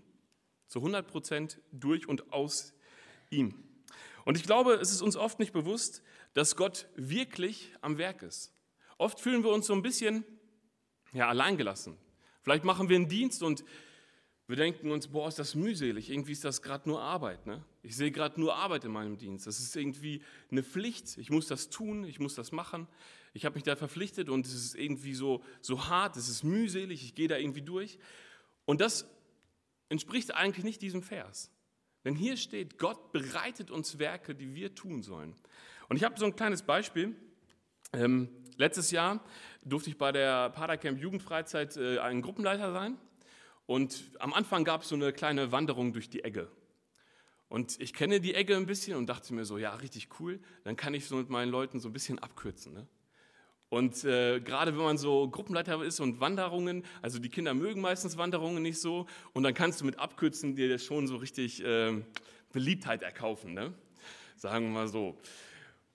Zu 0.68 0.78
100 0.82 1.08
Prozent 1.08 1.60
durch 1.72 2.08
und 2.08 2.32
aus 2.32 2.76
ihm. 3.32 3.56
Und 4.24 4.38
ich 4.38 4.44
glaube, 4.44 4.76
es 4.76 4.92
ist 4.92 5.02
uns 5.02 5.16
oft 5.16 5.40
nicht 5.40 5.54
bewusst, 5.54 6.04
dass 6.36 6.56
Gott 6.56 6.88
wirklich 6.96 7.74
am 7.82 7.98
Werk 7.98 8.22
ist. 8.22 8.54
Oft 9.00 9.20
fühlen 9.20 9.44
wir 9.44 9.50
uns 9.50 9.66
so 9.66 9.74
ein 9.74 9.82
bisschen 9.82 10.24
ja, 11.14 11.28
alleingelassen. 11.28 11.98
Vielleicht 12.42 12.64
machen 12.64 12.90
wir 12.90 12.96
einen 12.96 13.10
Dienst 13.10 13.44
und 13.44 13.64
wir 14.48 14.56
denken 14.56 14.90
uns, 14.90 15.08
boah, 15.08 15.28
ist 15.28 15.38
das 15.38 15.54
mühselig, 15.54 16.10
irgendwie 16.10 16.32
ist 16.32 16.44
das 16.44 16.64
gerade 16.64 16.90
nur 16.90 17.02
Arbeit. 17.02 17.46
Ne? 17.46 17.64
Ich 17.84 17.96
sehe 17.96 18.10
gerade 18.12 18.40
nur 18.40 18.56
Arbeit 18.56 18.84
in 18.84 18.92
meinem 18.92 19.18
Dienst. 19.18 19.46
Das 19.46 19.60
ist 19.60 19.76
irgendwie 19.76 20.24
eine 20.50 20.64
Pflicht, 20.64 21.20
ich 21.20 21.30
muss 21.30 21.46
das 21.46 21.70
tun, 21.70 22.04
ich 22.04 22.20
muss 22.20 22.34
das 22.34 22.52
machen. 22.52 22.88
Ich 23.34 23.46
habe 23.46 23.54
mich 23.54 23.64
da 23.64 23.76
verpflichtet 23.76 24.28
und 24.28 24.48
es 24.48 24.54
ist 24.56 24.76
irgendwie 24.76 25.14
so, 25.14 25.44
so 25.62 25.88
hart, 25.88 26.18
es 26.18 26.30
ist 26.30 26.44
mühselig, 26.44 27.04
ich 27.04 27.14
gehe 27.14 27.28
da 27.28 27.38
irgendwie 27.38 27.62
durch. 27.62 28.00
Und 28.66 28.82
das 28.82 29.08
entspricht 29.90 30.34
eigentlich 30.34 30.66
nicht 30.66 30.82
diesem 30.82 31.04
Vers. 31.04 31.52
Denn 32.04 32.16
hier 32.16 32.38
steht, 32.38 32.80
Gott 32.80 33.12
bereitet 33.12 33.70
uns 33.70 34.00
Werke, 34.00 34.34
die 34.34 34.56
wir 34.56 34.74
tun 34.74 35.04
sollen. 35.04 35.36
Und 35.90 35.98
ich 35.98 36.04
habe 36.04 36.18
so 36.18 36.26
ein 36.26 36.36
kleines 36.36 36.64
Beispiel. 36.64 37.16
Ähm, 37.94 38.30
letztes 38.58 38.92
Jahr 38.92 39.24
durfte 39.64 39.90
ich 39.90 39.98
bei 39.98 40.12
der 40.12 40.50
Padercamp 40.50 41.00
Jugendfreizeit 41.00 41.78
äh, 41.78 42.00
ein 42.00 42.22
Gruppenleiter 42.22 42.72
sein. 42.72 42.98
Und 43.66 44.12
am 44.20 44.34
Anfang 44.34 44.64
gab 44.64 44.82
es 44.82 44.90
so 44.90 44.96
eine 44.96 45.14
kleine 45.14 45.52
Wanderung 45.52 45.94
durch 45.94 46.10
die 46.10 46.24
Egge. 46.24 46.50
Und 47.50 47.80
ich 47.80 47.94
kenne 47.94 48.20
die 48.20 48.36
Ecke 48.36 48.56
ein 48.56 48.66
bisschen 48.66 48.96
und 48.96 49.08
dachte 49.08 49.34
mir 49.34 49.46
so, 49.46 49.58
ja, 49.58 49.74
richtig 49.76 50.10
cool, 50.20 50.40
dann 50.64 50.76
kann 50.76 50.94
ich 50.94 51.06
so 51.06 51.16
mit 51.16 51.30
meinen 51.30 51.52
Leuten 51.52 51.80
so 51.80 51.90
ein 51.90 51.94
bisschen 51.94 52.20
abkürzen. 52.20 52.74
Ne? 52.74 52.88
Und 53.70 54.04
äh, 54.04 54.40
gerade 54.40 54.76
wenn 54.76 54.84
man 54.84 54.98
so 54.98 55.30
Gruppenleiter 55.30 55.84
ist 55.84 56.00
und 56.00 56.20
Wanderungen, 56.20 56.84
also 57.02 57.20
die 57.20 57.30
Kinder 57.30 57.54
mögen 57.54 57.82
meistens 57.82 58.18
Wanderungen 58.18 58.64
nicht 58.64 58.80
so, 58.80 59.08
und 59.34 59.44
dann 59.44 59.54
kannst 59.54 59.82
du 59.82 59.86
mit 59.86 60.00
Abkürzen 60.00 60.56
dir 60.56 60.78
schon 60.80 61.08
so 61.08 61.18
richtig 61.18 61.64
äh, 61.64 62.02
Beliebtheit 62.52 63.04
erkaufen, 63.04 63.54
ne? 63.54 63.74
sagen 64.36 64.66
wir 64.66 64.72
mal 64.72 64.88
so. 64.88 65.18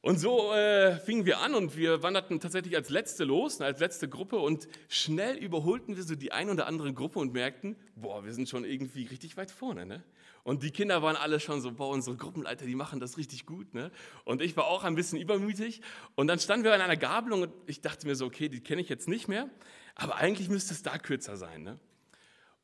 Und 0.04 0.18
so 0.18 0.52
äh, 0.52 0.98
fingen 0.98 1.24
wir 1.24 1.38
an 1.38 1.54
und 1.54 1.78
wir 1.78 2.02
wanderten 2.02 2.38
tatsächlich 2.38 2.76
als 2.76 2.90
letzte 2.90 3.24
los, 3.24 3.62
als 3.62 3.80
letzte 3.80 4.06
Gruppe 4.06 4.36
und 4.36 4.68
schnell 4.86 5.34
überholten 5.38 5.96
wir 5.96 6.02
so 6.02 6.14
die 6.14 6.30
ein 6.30 6.50
oder 6.50 6.66
andere 6.66 6.92
Gruppe 6.92 7.20
und 7.20 7.32
merkten, 7.32 7.74
boah, 7.96 8.22
wir 8.22 8.34
sind 8.34 8.46
schon 8.46 8.66
irgendwie 8.66 9.06
richtig 9.06 9.38
weit 9.38 9.50
vorne. 9.50 9.86
Ne? 9.86 10.04
Und 10.42 10.62
die 10.62 10.72
Kinder 10.72 11.00
waren 11.00 11.16
alle 11.16 11.40
schon 11.40 11.62
so, 11.62 11.72
boah, 11.72 11.88
unsere 11.88 12.18
Gruppenleiter, 12.18 12.66
die 12.66 12.74
machen 12.74 13.00
das 13.00 13.16
richtig 13.16 13.46
gut. 13.46 13.72
Ne? 13.72 13.90
Und 14.26 14.42
ich 14.42 14.58
war 14.58 14.66
auch 14.66 14.84
ein 14.84 14.94
bisschen 14.94 15.18
übermütig. 15.18 15.80
Und 16.16 16.26
dann 16.26 16.38
standen 16.38 16.64
wir 16.64 16.74
an 16.74 16.82
einer 16.82 16.98
Gabelung 16.98 17.40
und 17.40 17.52
ich 17.66 17.80
dachte 17.80 18.06
mir 18.06 18.14
so, 18.14 18.26
okay, 18.26 18.50
die 18.50 18.60
kenne 18.60 18.82
ich 18.82 18.90
jetzt 18.90 19.08
nicht 19.08 19.26
mehr, 19.26 19.48
aber 19.94 20.16
eigentlich 20.16 20.50
müsste 20.50 20.74
es 20.74 20.82
da 20.82 20.98
kürzer 20.98 21.38
sein. 21.38 21.62
Ne? 21.62 21.78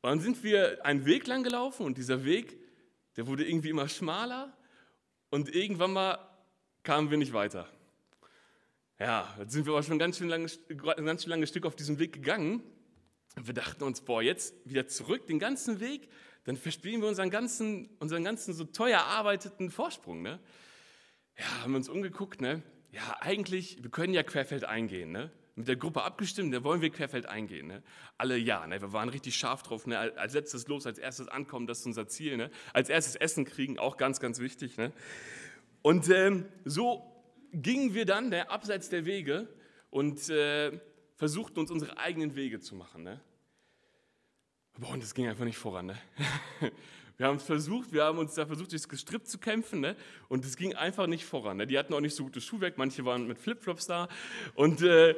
Und 0.03 0.09
dann 0.11 0.19
sind 0.19 0.43
wir 0.43 0.85
einen 0.85 1.07
Weg 1.07 1.25
lang 1.25 1.41
gelaufen 1.41 1.87
und 1.87 1.97
dieser 1.97 2.23
Weg, 2.23 2.59
der 3.17 3.25
wurde 3.25 3.49
irgendwie 3.49 3.69
immer 3.69 3.89
schmaler 3.89 4.55
und 5.31 5.55
irgendwann 5.55 5.93
mal 5.93 6.30
kamen 6.83 7.11
wir 7.11 7.17
nicht 7.17 7.33
weiter. 7.33 7.67
Ja, 8.99 9.33
jetzt 9.39 9.53
sind 9.53 9.65
wir 9.65 9.73
aber 9.73 9.83
schon 9.83 9.99
ganz 9.99 10.17
schön 10.17 10.29
langes, 10.29 10.59
ganz 10.67 11.23
schön 11.23 11.29
langes 11.31 11.49
Stück 11.49 11.65
auf 11.65 11.75
diesem 11.75 11.99
Weg 11.99 12.13
gegangen. 12.13 12.61
Wir 13.41 13.53
dachten 13.53 13.83
uns, 13.83 14.01
boah, 14.01 14.21
jetzt 14.21 14.53
wieder 14.65 14.87
zurück 14.87 15.25
den 15.27 15.39
ganzen 15.39 15.79
Weg 15.79 16.09
dann 16.43 16.57
verspielen 16.57 17.01
wir 17.01 17.07
unseren 17.07 17.29
ganzen, 17.29 17.89
unseren 17.99 18.23
ganzen 18.23 18.53
so 18.53 18.63
teuer 18.63 18.99
erarbeiteten 18.99 19.69
Vorsprung. 19.69 20.21
Ne? 20.21 20.39
Ja, 21.37 21.61
haben 21.61 21.71
wir 21.71 21.77
uns 21.77 21.89
umgeguckt, 21.89 22.41
ne? 22.41 22.63
ja, 22.91 23.17
eigentlich, 23.19 23.81
wir 23.83 23.91
können 23.91 24.13
ja 24.13 24.23
querfeld 24.23 24.65
eingehen. 24.65 25.11
Ne? 25.11 25.31
Mit 25.55 25.67
der 25.67 25.75
Gruppe 25.75 26.03
abgestimmt, 26.03 26.53
da 26.53 26.63
wollen 26.63 26.81
wir 26.81 26.89
querfeld 26.89 27.27
eingehen. 27.27 27.67
Ne? 27.67 27.83
Alle 28.17 28.37
ja, 28.37 28.65
ne? 28.65 28.81
wir 28.81 28.91
waren 28.91 29.09
richtig 29.09 29.35
scharf 29.35 29.61
drauf. 29.63 29.85
Ne? 29.85 29.99
Als 29.99 30.33
letztes 30.33 30.67
los, 30.67 30.87
als 30.87 30.97
erstes 30.97 31.27
ankommen, 31.27 31.67
das 31.67 31.79
ist 31.79 31.85
unser 31.85 32.07
Ziel. 32.07 32.37
Ne? 32.37 32.49
Als 32.73 32.89
erstes 32.89 33.15
Essen 33.15 33.45
kriegen, 33.45 33.77
auch 33.77 33.97
ganz, 33.97 34.19
ganz 34.19 34.39
wichtig. 34.39 34.77
Ne? 34.77 34.91
Und 35.81 36.09
ähm, 36.09 36.45
so 36.65 37.03
gingen 37.51 37.93
wir 37.93 38.05
dann 38.05 38.29
ne, 38.29 38.49
abseits 38.49 38.89
der 38.89 39.05
Wege 39.05 39.47
und 39.89 40.29
äh, 40.29 40.79
versuchten 41.15 41.59
uns 41.59 41.71
unsere 41.71 41.97
eigenen 41.97 42.35
Wege 42.35 42.59
zu 42.59 42.75
machen. 42.75 43.03
Ne? 43.03 43.19
Boah, 44.77 44.93
und 44.93 45.03
das 45.03 45.13
ging 45.13 45.27
einfach 45.27 45.45
nicht 45.45 45.57
voran. 45.57 45.87
Ne? 45.87 45.97
Wir 47.17 47.27
haben 47.27 47.37
es 47.37 47.43
versucht, 47.43 47.93
wir 47.93 48.03
haben 48.03 48.17
uns 48.17 48.33
da 48.33 48.47
versucht, 48.47 48.71
durchs 48.71 48.89
Gestrüpp 48.89 49.27
zu 49.27 49.37
kämpfen, 49.37 49.79
ne? 49.79 49.95
und 50.27 50.43
es 50.43 50.57
ging 50.57 50.73
einfach 50.73 51.05
nicht 51.05 51.23
voran. 51.23 51.57
Ne? 51.57 51.67
Die 51.67 51.77
hatten 51.77 51.93
auch 51.93 51.99
nicht 51.99 52.15
so 52.15 52.23
gutes 52.23 52.43
Schuhwerk, 52.43 52.79
manche 52.79 53.05
waren 53.05 53.27
mit 53.27 53.37
Flipflops 53.37 53.85
da, 53.85 54.07
und 54.55 54.81
äh, 54.81 55.13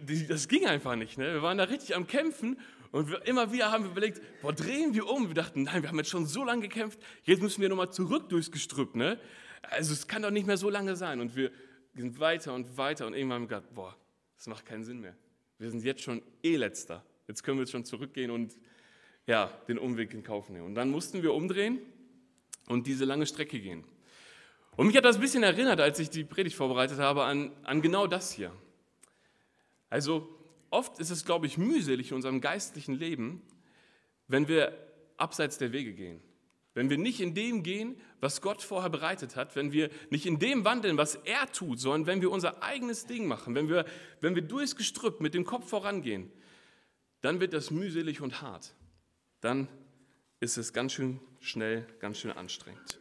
die, 0.00 0.28
das 0.28 0.46
ging 0.46 0.64
einfach 0.66 0.94
nicht. 0.94 1.18
Ne? 1.18 1.34
Wir 1.34 1.42
waren 1.42 1.58
da 1.58 1.64
richtig 1.64 1.96
am 1.96 2.06
Kämpfen, 2.06 2.56
und 2.90 3.10
wir, 3.10 3.26
immer 3.26 3.52
wieder 3.52 3.72
haben 3.72 3.84
wir 3.84 3.90
überlegt, 3.90 4.22
boah, 4.42 4.52
drehen 4.52 4.94
wir 4.94 5.08
um. 5.08 5.28
Wir 5.28 5.34
dachten, 5.34 5.64
nein, 5.64 5.82
wir 5.82 5.88
haben 5.88 5.98
jetzt 5.98 6.10
schon 6.10 6.26
so 6.26 6.44
lange 6.44 6.62
gekämpft, 6.62 6.98
jetzt 7.24 7.42
müssen 7.42 7.60
wir 7.60 7.68
nochmal 7.68 7.90
zurück 7.90 8.28
durchs 8.28 8.50
Gestrüpp. 8.50 8.94
Ne? 8.94 9.18
Also 9.62 9.92
es 9.92 10.06
kann 10.06 10.22
doch 10.22 10.30
nicht 10.30 10.46
mehr 10.46 10.56
so 10.56 10.70
lange 10.70 10.96
sein. 10.96 11.20
Und 11.20 11.36
wir 11.36 11.50
sind 11.94 12.18
weiter 12.20 12.54
und 12.54 12.76
weiter, 12.76 13.06
und 13.06 13.14
irgendwann 13.14 13.42
haben 13.42 13.50
wir 13.50 13.58
gedacht, 13.58 13.74
boah, 13.74 13.96
das 14.36 14.46
macht 14.46 14.66
keinen 14.66 14.84
Sinn 14.84 15.00
mehr. 15.00 15.16
Wir 15.58 15.70
sind 15.70 15.82
jetzt 15.84 16.02
schon 16.02 16.22
eh 16.42 16.56
letzter. 16.56 17.04
Jetzt 17.26 17.42
können 17.42 17.58
wir 17.58 17.62
jetzt 17.62 17.72
schon 17.72 17.84
zurückgehen 17.84 18.30
und 18.30 18.56
ja, 19.26 19.46
den 19.68 19.78
Umweg 19.78 20.14
in 20.14 20.22
Kauf 20.22 20.48
nehmen. 20.48 20.66
Und 20.66 20.74
dann 20.74 20.90
mussten 20.90 21.22
wir 21.22 21.34
umdrehen 21.34 21.80
und 22.66 22.86
diese 22.86 23.04
lange 23.04 23.26
Strecke 23.26 23.60
gehen. 23.60 23.84
Und 24.76 24.86
mich 24.86 24.96
hat 24.96 25.04
das 25.04 25.16
ein 25.16 25.20
bisschen 25.20 25.42
erinnert, 25.42 25.80
als 25.80 25.98
ich 25.98 26.08
die 26.08 26.24
Predigt 26.24 26.56
vorbereitet 26.56 26.98
habe, 26.98 27.24
an, 27.24 27.50
an 27.64 27.82
genau 27.82 28.06
das 28.06 28.32
hier. 28.32 28.52
Also 29.90 30.28
oft 30.70 30.98
ist 31.00 31.10
es, 31.10 31.24
glaube 31.24 31.46
ich, 31.46 31.58
mühselig 31.58 32.10
in 32.10 32.16
unserem 32.16 32.40
geistlichen 32.40 32.94
Leben, 32.94 33.42
wenn 34.28 34.46
wir 34.46 34.72
abseits 35.16 35.58
der 35.58 35.72
Wege 35.72 35.94
gehen. 35.94 36.20
Wenn 36.78 36.90
wir 36.90 36.96
nicht 36.96 37.20
in 37.20 37.34
dem 37.34 37.64
gehen, 37.64 38.00
was 38.20 38.40
Gott 38.40 38.62
vorher 38.62 38.88
bereitet 38.88 39.34
hat, 39.34 39.56
wenn 39.56 39.72
wir 39.72 39.90
nicht 40.10 40.26
in 40.26 40.38
dem 40.38 40.64
wandeln, 40.64 40.96
was 40.96 41.16
er 41.16 41.50
tut, 41.50 41.80
sondern 41.80 42.06
wenn 42.06 42.22
wir 42.22 42.30
unser 42.30 42.62
eigenes 42.62 43.04
Ding 43.04 43.26
machen, 43.26 43.56
wenn 43.56 43.68
wir, 43.68 43.84
wenn 44.20 44.36
wir 44.36 44.42
durchs 44.42 44.76
Gestrüpp 44.76 45.20
mit 45.20 45.34
dem 45.34 45.44
Kopf 45.44 45.68
vorangehen, 45.68 46.30
dann 47.20 47.40
wird 47.40 47.52
das 47.52 47.72
mühselig 47.72 48.20
und 48.20 48.42
hart. 48.42 48.76
Dann 49.40 49.66
ist 50.38 50.56
es 50.56 50.72
ganz 50.72 50.92
schön 50.92 51.18
schnell, 51.40 51.84
ganz 51.98 52.18
schön 52.18 52.30
anstrengend. 52.30 53.00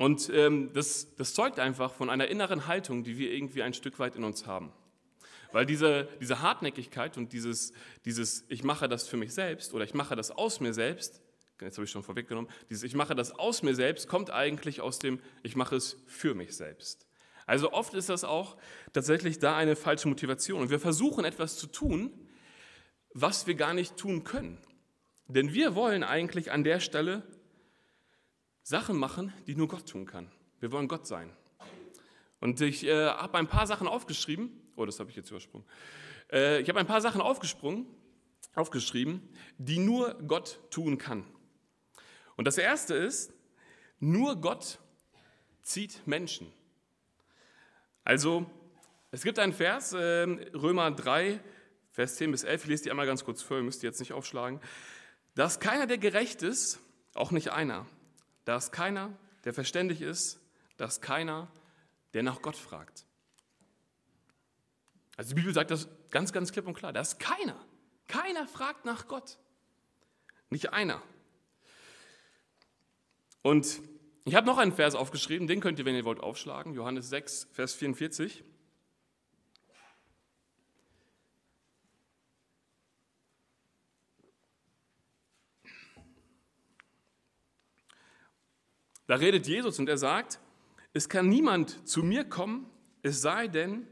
Und 0.00 0.30
ähm, 0.30 0.72
das, 0.72 1.14
das 1.14 1.32
zeugt 1.32 1.60
einfach 1.60 1.94
von 1.94 2.10
einer 2.10 2.26
inneren 2.26 2.66
Haltung, 2.66 3.04
die 3.04 3.18
wir 3.18 3.30
irgendwie 3.30 3.62
ein 3.62 3.72
Stück 3.72 4.00
weit 4.00 4.16
in 4.16 4.24
uns 4.24 4.48
haben. 4.48 4.72
Weil 5.52 5.66
diese, 5.66 6.08
diese 6.20 6.42
Hartnäckigkeit 6.42 7.16
und 7.16 7.32
dieses, 7.32 7.72
dieses 8.04 8.44
Ich 8.48 8.64
mache 8.64 8.88
das 8.88 9.08
für 9.08 9.16
mich 9.16 9.32
selbst 9.32 9.74
oder 9.74 9.84
ich 9.84 9.94
mache 9.94 10.16
das 10.16 10.30
aus 10.30 10.60
mir 10.60 10.74
selbst, 10.74 11.22
jetzt 11.60 11.76
habe 11.76 11.84
ich 11.84 11.90
schon 11.90 12.02
vorweggenommen, 12.02 12.50
dieses 12.68 12.82
Ich 12.82 12.94
mache 12.94 13.14
das 13.14 13.32
aus 13.32 13.62
mir 13.62 13.74
selbst 13.74 14.08
kommt 14.08 14.30
eigentlich 14.30 14.80
aus 14.80 14.98
dem 14.98 15.20
Ich 15.42 15.56
mache 15.56 15.76
es 15.76 15.96
für 16.06 16.34
mich 16.34 16.56
selbst. 16.56 17.06
Also 17.46 17.72
oft 17.72 17.94
ist 17.94 18.08
das 18.08 18.24
auch 18.24 18.56
tatsächlich 18.92 19.38
da 19.38 19.56
eine 19.56 19.76
falsche 19.76 20.08
Motivation. 20.08 20.60
Und 20.60 20.70
wir 20.70 20.80
versuchen 20.80 21.24
etwas 21.24 21.56
zu 21.56 21.68
tun, 21.68 22.10
was 23.14 23.46
wir 23.46 23.54
gar 23.54 23.72
nicht 23.72 23.96
tun 23.96 24.24
können. 24.24 24.58
Denn 25.28 25.54
wir 25.54 25.74
wollen 25.74 26.02
eigentlich 26.02 26.50
an 26.50 26.64
der 26.64 26.80
Stelle 26.80 27.22
Sachen 28.62 28.96
machen, 28.96 29.32
die 29.46 29.54
nur 29.54 29.68
Gott 29.68 29.88
tun 29.88 30.06
kann. 30.06 30.30
Wir 30.58 30.72
wollen 30.72 30.88
Gott 30.88 31.06
sein. 31.06 31.30
Und 32.40 32.60
ich 32.60 32.84
äh, 32.84 33.06
habe 33.06 33.38
ein 33.38 33.46
paar 33.46 33.66
Sachen 33.66 33.86
aufgeschrieben. 33.86 34.50
Oh, 34.76 34.84
das 34.84 35.00
habe 35.00 35.10
ich 35.10 35.16
jetzt 35.16 35.30
übersprungen. 35.30 35.66
Äh, 36.30 36.60
ich 36.60 36.68
habe 36.68 36.78
ein 36.78 36.86
paar 36.86 37.00
Sachen 37.00 37.20
aufgesprungen, 37.20 37.86
aufgeschrieben, 38.54 39.26
die 39.58 39.78
nur 39.78 40.14
Gott 40.26 40.60
tun 40.70 40.98
kann. 40.98 41.24
Und 42.36 42.46
das 42.46 42.58
erste 42.58 42.94
ist, 42.94 43.32
nur 43.98 44.36
Gott 44.36 44.78
zieht 45.62 46.06
Menschen. 46.06 46.52
Also, 48.04 48.46
es 49.10 49.22
gibt 49.22 49.38
einen 49.38 49.54
Vers, 49.54 49.94
äh, 49.94 49.98
Römer 50.54 50.90
3, 50.90 51.40
Vers 51.90 52.16
10 52.16 52.30
bis 52.30 52.44
11, 52.44 52.64
ich 52.64 52.68
lese 52.68 52.82
die 52.84 52.90
einmal 52.90 53.06
ganz 53.06 53.24
kurz 53.24 53.40
vor, 53.40 53.56
ihr 53.56 53.62
müsst 53.62 53.82
die 53.82 53.86
jetzt 53.86 54.00
nicht 54.00 54.12
aufschlagen. 54.12 54.60
Da 55.34 55.46
ist 55.46 55.60
keiner, 55.60 55.86
der 55.86 55.96
gerecht 55.96 56.42
ist, 56.42 56.78
auch 57.14 57.30
nicht 57.30 57.52
einer. 57.52 57.86
Da 58.44 58.56
ist 58.56 58.70
keiner, 58.70 59.18
der 59.44 59.54
verständig 59.54 60.02
ist, 60.02 60.38
da 60.76 60.84
ist 60.84 61.00
keiner, 61.00 61.50
der 62.12 62.22
nach 62.22 62.42
Gott 62.42 62.56
fragt. 62.56 63.05
Also 65.16 65.30
die 65.30 65.34
Bibel 65.34 65.54
sagt 65.54 65.70
das 65.70 65.88
ganz, 66.10 66.32
ganz 66.32 66.52
klipp 66.52 66.66
und 66.66 66.74
klar. 66.74 66.92
Da 66.92 67.00
ist 67.00 67.18
keiner. 67.18 67.56
Keiner 68.06 68.46
fragt 68.46 68.84
nach 68.84 69.08
Gott. 69.08 69.38
Nicht 70.50 70.72
einer. 70.72 71.02
Und 73.42 73.80
ich 74.24 74.34
habe 74.34 74.46
noch 74.46 74.58
einen 74.58 74.72
Vers 74.72 74.94
aufgeschrieben, 74.94 75.46
den 75.46 75.60
könnt 75.60 75.78
ihr, 75.78 75.84
wenn 75.84 75.94
ihr 75.94 76.04
wollt, 76.04 76.20
aufschlagen. 76.20 76.74
Johannes 76.74 77.08
6, 77.08 77.48
Vers 77.52 77.74
44. 77.74 78.44
Da 89.06 89.14
redet 89.14 89.46
Jesus 89.46 89.78
und 89.78 89.88
er 89.88 89.98
sagt, 89.98 90.40
es 90.92 91.08
kann 91.08 91.28
niemand 91.28 91.88
zu 91.88 92.02
mir 92.02 92.24
kommen, 92.24 92.68
es 93.02 93.20
sei 93.20 93.46
denn, 93.46 93.86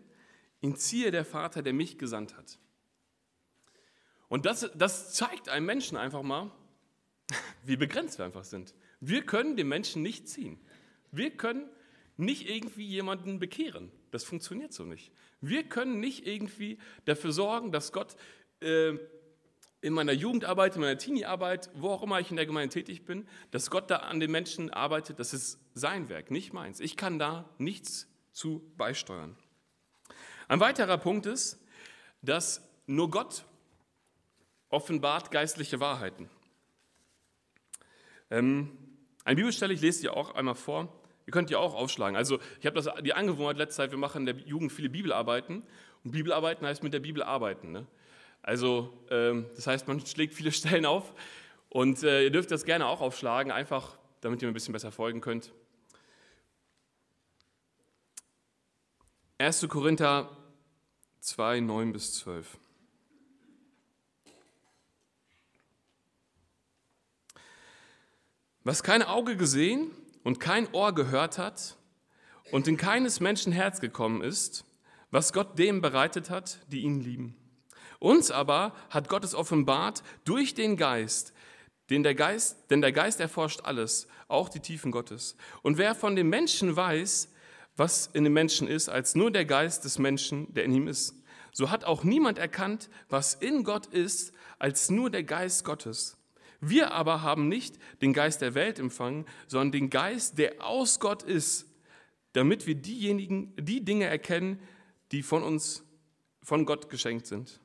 ihn 0.64 0.76
ziehe 0.76 1.10
der 1.10 1.24
Vater, 1.24 1.62
der 1.62 1.74
mich 1.74 1.98
gesandt 1.98 2.36
hat. 2.36 2.58
Und 4.28 4.46
das, 4.46 4.70
das 4.74 5.12
zeigt 5.12 5.48
einem 5.50 5.66
Menschen 5.66 5.96
einfach 5.98 6.22
mal, 6.22 6.50
wie 7.64 7.76
begrenzt 7.76 8.18
wir 8.18 8.24
einfach 8.24 8.44
sind. 8.44 8.74
Wir 9.00 9.22
können 9.22 9.56
den 9.56 9.68
Menschen 9.68 10.02
nicht 10.02 10.26
ziehen. 10.26 10.58
Wir 11.12 11.30
können 11.30 11.68
nicht 12.16 12.48
irgendwie 12.48 12.86
jemanden 12.86 13.38
bekehren. 13.38 13.92
Das 14.10 14.24
funktioniert 14.24 14.72
so 14.72 14.84
nicht. 14.84 15.12
Wir 15.40 15.64
können 15.64 16.00
nicht 16.00 16.26
irgendwie 16.26 16.78
dafür 17.04 17.32
sorgen, 17.32 17.70
dass 17.70 17.92
Gott 17.92 18.16
äh, 18.60 18.94
in 19.82 19.92
meiner 19.92 20.12
Jugendarbeit, 20.12 20.76
in 20.76 20.80
meiner 20.80 20.96
Teenie-Arbeit, 20.96 21.70
wo 21.74 21.90
auch 21.90 22.02
immer 22.02 22.20
ich 22.20 22.30
in 22.30 22.36
der 22.36 22.46
Gemeinde 22.46 22.72
tätig 22.72 23.04
bin, 23.04 23.28
dass 23.50 23.68
Gott 23.68 23.90
da 23.90 23.96
an 23.96 24.18
den 24.18 24.30
Menschen 24.30 24.70
arbeitet. 24.70 25.20
Das 25.20 25.34
ist 25.34 25.58
sein 25.74 26.08
Werk, 26.08 26.30
nicht 26.30 26.54
meins. 26.54 26.80
Ich 26.80 26.96
kann 26.96 27.18
da 27.18 27.50
nichts 27.58 28.08
zu 28.32 28.72
beisteuern. 28.78 29.36
Ein 30.48 30.60
weiterer 30.60 30.98
Punkt 30.98 31.26
ist, 31.26 31.58
dass 32.22 32.62
nur 32.86 33.10
Gott 33.10 33.44
offenbart 34.68 35.30
geistliche 35.30 35.80
Wahrheiten. 35.80 36.28
Ähm, 38.30 38.76
eine 39.24 39.36
Bibelstelle, 39.36 39.72
ich 39.72 39.80
lese 39.80 40.02
die 40.02 40.08
auch 40.08 40.34
einmal 40.34 40.54
vor. 40.54 40.92
Ihr 41.26 41.32
könnt 41.32 41.48
die 41.48 41.56
auch 41.56 41.74
aufschlagen. 41.74 42.16
Also 42.16 42.38
ich 42.60 42.66
habe 42.66 43.02
die 43.02 43.14
Angewohnheit 43.14 43.56
letzte 43.56 43.76
Zeit, 43.76 43.90
wir 43.90 43.98
machen 43.98 44.26
in 44.26 44.36
der 44.36 44.46
Jugend 44.46 44.72
viele 44.72 44.90
Bibelarbeiten. 44.90 45.62
Und 46.02 46.10
Bibelarbeiten 46.10 46.66
heißt 46.66 46.82
mit 46.82 46.92
der 46.92 47.00
Bibel 47.00 47.22
arbeiten. 47.22 47.72
Ne? 47.72 47.86
Also 48.42 48.92
ähm, 49.10 49.46
das 49.56 49.66
heißt, 49.66 49.88
man 49.88 50.04
schlägt 50.04 50.34
viele 50.34 50.52
Stellen 50.52 50.84
auf 50.84 51.14
und 51.70 52.02
äh, 52.02 52.24
ihr 52.24 52.30
dürft 52.30 52.50
das 52.50 52.64
gerne 52.64 52.86
auch 52.86 53.00
aufschlagen, 53.00 53.50
einfach 53.50 53.96
damit 54.20 54.42
ihr 54.42 54.46
mir 54.46 54.52
ein 54.52 54.54
bisschen 54.54 54.72
besser 54.72 54.92
folgen 54.92 55.20
könnt. 55.20 55.52
1. 59.38 59.66
Korinther 59.68 60.30
2, 61.18 61.58
9 61.58 61.92
bis 61.92 62.14
12. 62.20 62.56
Was 68.62 68.84
kein 68.84 69.02
Auge 69.02 69.36
gesehen 69.36 69.90
und 70.22 70.38
kein 70.38 70.72
Ohr 70.72 70.94
gehört 70.94 71.38
hat 71.38 71.76
und 72.52 72.68
in 72.68 72.76
keines 72.76 73.18
Menschen 73.18 73.52
Herz 73.52 73.80
gekommen 73.80 74.22
ist, 74.22 74.64
was 75.10 75.32
Gott 75.32 75.58
dem 75.58 75.80
bereitet 75.80 76.30
hat, 76.30 76.60
die 76.68 76.82
ihn 76.82 77.00
lieben. 77.00 77.36
Uns 77.98 78.30
aber 78.30 78.72
hat 78.88 79.08
Gott 79.08 79.24
es 79.24 79.34
offenbart 79.34 80.04
durch 80.24 80.54
den 80.54 80.76
Geist, 80.76 81.32
denn 81.90 82.04
der 82.04 82.14
Geist, 82.14 82.70
denn 82.70 82.80
der 82.80 82.92
Geist 82.92 83.18
erforscht 83.18 83.62
alles, 83.64 84.06
auch 84.28 84.48
die 84.48 84.60
Tiefen 84.60 84.92
Gottes. 84.92 85.36
Und 85.62 85.76
wer 85.76 85.96
von 85.96 86.14
dem 86.14 86.28
Menschen 86.28 86.76
weiß, 86.76 87.33
was 87.76 88.08
in 88.12 88.24
dem 88.24 88.32
Menschen 88.32 88.68
ist, 88.68 88.88
als 88.88 89.14
nur 89.14 89.30
der 89.30 89.44
Geist 89.44 89.84
des 89.84 89.98
Menschen, 89.98 90.52
der 90.54 90.64
in 90.64 90.72
ihm 90.72 90.88
ist, 90.88 91.14
so 91.52 91.70
hat 91.70 91.84
auch 91.84 92.04
niemand 92.04 92.38
erkannt, 92.38 92.90
was 93.08 93.34
in 93.34 93.64
Gott 93.64 93.86
ist, 93.86 94.32
als 94.58 94.90
nur 94.90 95.10
der 95.10 95.22
Geist 95.22 95.64
Gottes. 95.64 96.16
Wir 96.60 96.92
aber 96.92 97.22
haben 97.22 97.48
nicht 97.48 97.78
den 98.00 98.12
Geist 98.12 98.40
der 98.40 98.54
Welt 98.54 98.78
empfangen, 98.78 99.26
sondern 99.46 99.72
den 99.72 99.90
Geist, 99.90 100.38
der 100.38 100.64
aus 100.64 100.98
Gott 100.98 101.22
ist, 101.22 101.66
damit 102.32 102.66
wir 102.66 102.74
diejenigen, 102.74 103.54
die 103.56 103.84
Dinge 103.84 104.06
erkennen, 104.06 104.60
die 105.12 105.22
von 105.22 105.42
uns, 105.42 105.84
von 106.42 106.66
Gott 106.66 106.90
geschenkt 106.90 107.26
sind. 107.26 107.60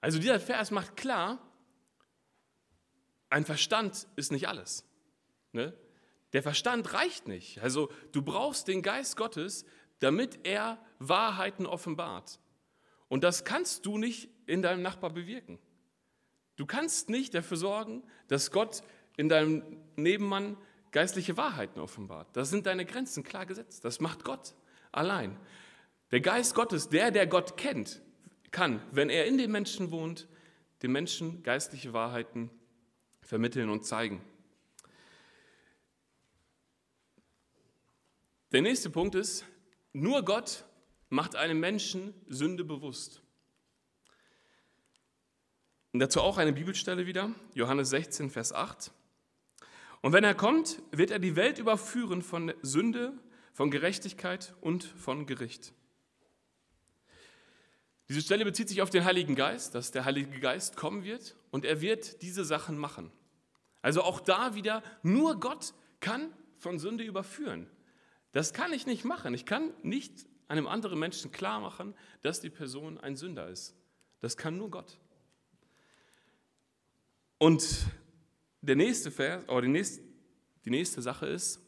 Also 0.00 0.18
dieser 0.18 0.38
Vers 0.38 0.70
macht 0.70 0.96
klar, 0.96 1.38
ein 3.30 3.44
Verstand 3.44 4.06
ist 4.14 4.30
nicht 4.30 4.48
alles. 4.48 4.84
Ne? 5.52 5.74
Der 6.36 6.42
Verstand 6.42 6.92
reicht 6.92 7.28
nicht. 7.28 7.62
Also 7.62 7.90
du 8.12 8.20
brauchst 8.20 8.68
den 8.68 8.82
Geist 8.82 9.16
Gottes, 9.16 9.64
damit 10.00 10.40
er 10.46 10.76
Wahrheiten 10.98 11.64
offenbart. 11.64 12.40
Und 13.08 13.24
das 13.24 13.46
kannst 13.46 13.86
du 13.86 13.96
nicht 13.96 14.28
in 14.44 14.60
deinem 14.60 14.82
Nachbar 14.82 15.08
bewirken. 15.08 15.58
Du 16.56 16.66
kannst 16.66 17.08
nicht 17.08 17.32
dafür 17.32 17.56
sorgen, 17.56 18.02
dass 18.28 18.50
Gott 18.50 18.82
in 19.16 19.30
deinem 19.30 19.62
Nebenmann 19.96 20.58
geistliche 20.90 21.38
Wahrheiten 21.38 21.80
offenbart. 21.80 22.28
Das 22.36 22.50
sind 22.50 22.66
deine 22.66 22.84
Grenzen 22.84 23.22
klar 23.22 23.46
gesetzt. 23.46 23.86
Das 23.86 24.00
macht 24.00 24.22
Gott 24.22 24.54
allein. 24.92 25.40
Der 26.10 26.20
Geist 26.20 26.54
Gottes, 26.54 26.90
der, 26.90 27.12
der 27.12 27.26
Gott 27.26 27.56
kennt, 27.56 28.02
kann, 28.50 28.82
wenn 28.92 29.08
er 29.08 29.24
in 29.24 29.38
den 29.38 29.50
Menschen 29.50 29.90
wohnt, 29.90 30.28
den 30.82 30.92
Menschen 30.92 31.42
geistliche 31.42 31.94
Wahrheiten 31.94 32.50
vermitteln 33.22 33.70
und 33.70 33.86
zeigen. 33.86 34.20
Der 38.56 38.62
nächste 38.62 38.88
Punkt 38.88 39.14
ist, 39.14 39.44
nur 39.92 40.24
Gott 40.24 40.64
macht 41.10 41.36
einem 41.36 41.60
Menschen 41.60 42.14
Sünde 42.26 42.64
bewusst. 42.64 43.20
Und 45.92 46.00
dazu 46.00 46.22
auch 46.22 46.38
eine 46.38 46.54
Bibelstelle 46.54 47.04
wieder, 47.04 47.34
Johannes 47.52 47.90
16, 47.90 48.30
Vers 48.30 48.54
8. 48.54 48.92
Und 50.00 50.14
wenn 50.14 50.24
er 50.24 50.34
kommt, 50.34 50.80
wird 50.90 51.10
er 51.10 51.18
die 51.18 51.36
Welt 51.36 51.58
überführen 51.58 52.22
von 52.22 52.54
Sünde, 52.62 53.12
von 53.52 53.70
Gerechtigkeit 53.70 54.54
und 54.62 54.84
von 54.84 55.26
Gericht. 55.26 55.74
Diese 58.08 58.22
Stelle 58.22 58.46
bezieht 58.46 58.70
sich 58.70 58.80
auf 58.80 58.88
den 58.88 59.04
Heiligen 59.04 59.34
Geist, 59.34 59.74
dass 59.74 59.90
der 59.90 60.06
Heilige 60.06 60.40
Geist 60.40 60.76
kommen 60.76 61.04
wird 61.04 61.36
und 61.50 61.66
er 61.66 61.82
wird 61.82 62.22
diese 62.22 62.46
Sachen 62.46 62.78
machen. 62.78 63.12
Also 63.82 64.02
auch 64.02 64.18
da 64.18 64.54
wieder, 64.54 64.82
nur 65.02 65.40
Gott 65.40 65.74
kann 66.00 66.32
von 66.56 66.78
Sünde 66.78 67.04
überführen. 67.04 67.68
Das 68.32 68.52
kann 68.52 68.72
ich 68.72 68.86
nicht 68.86 69.04
machen. 69.04 69.34
Ich 69.34 69.46
kann 69.46 69.72
nicht 69.82 70.26
einem 70.48 70.66
anderen 70.66 70.98
Menschen 70.98 71.32
klar 71.32 71.60
machen, 71.60 71.94
dass 72.22 72.40
die 72.40 72.50
Person 72.50 72.98
ein 72.98 73.16
Sünder 73.16 73.48
ist. 73.48 73.74
Das 74.20 74.36
kann 74.36 74.56
nur 74.56 74.70
Gott. 74.70 74.98
Und 77.38 77.86
der 78.60 78.76
nächste 78.76 79.10
Vers, 79.10 79.48
oder 79.48 79.62
die 79.62 79.68
nächste, 79.68 80.02
die 80.64 80.70
nächste 80.70 81.02
Sache 81.02 81.26
ist, 81.26 81.60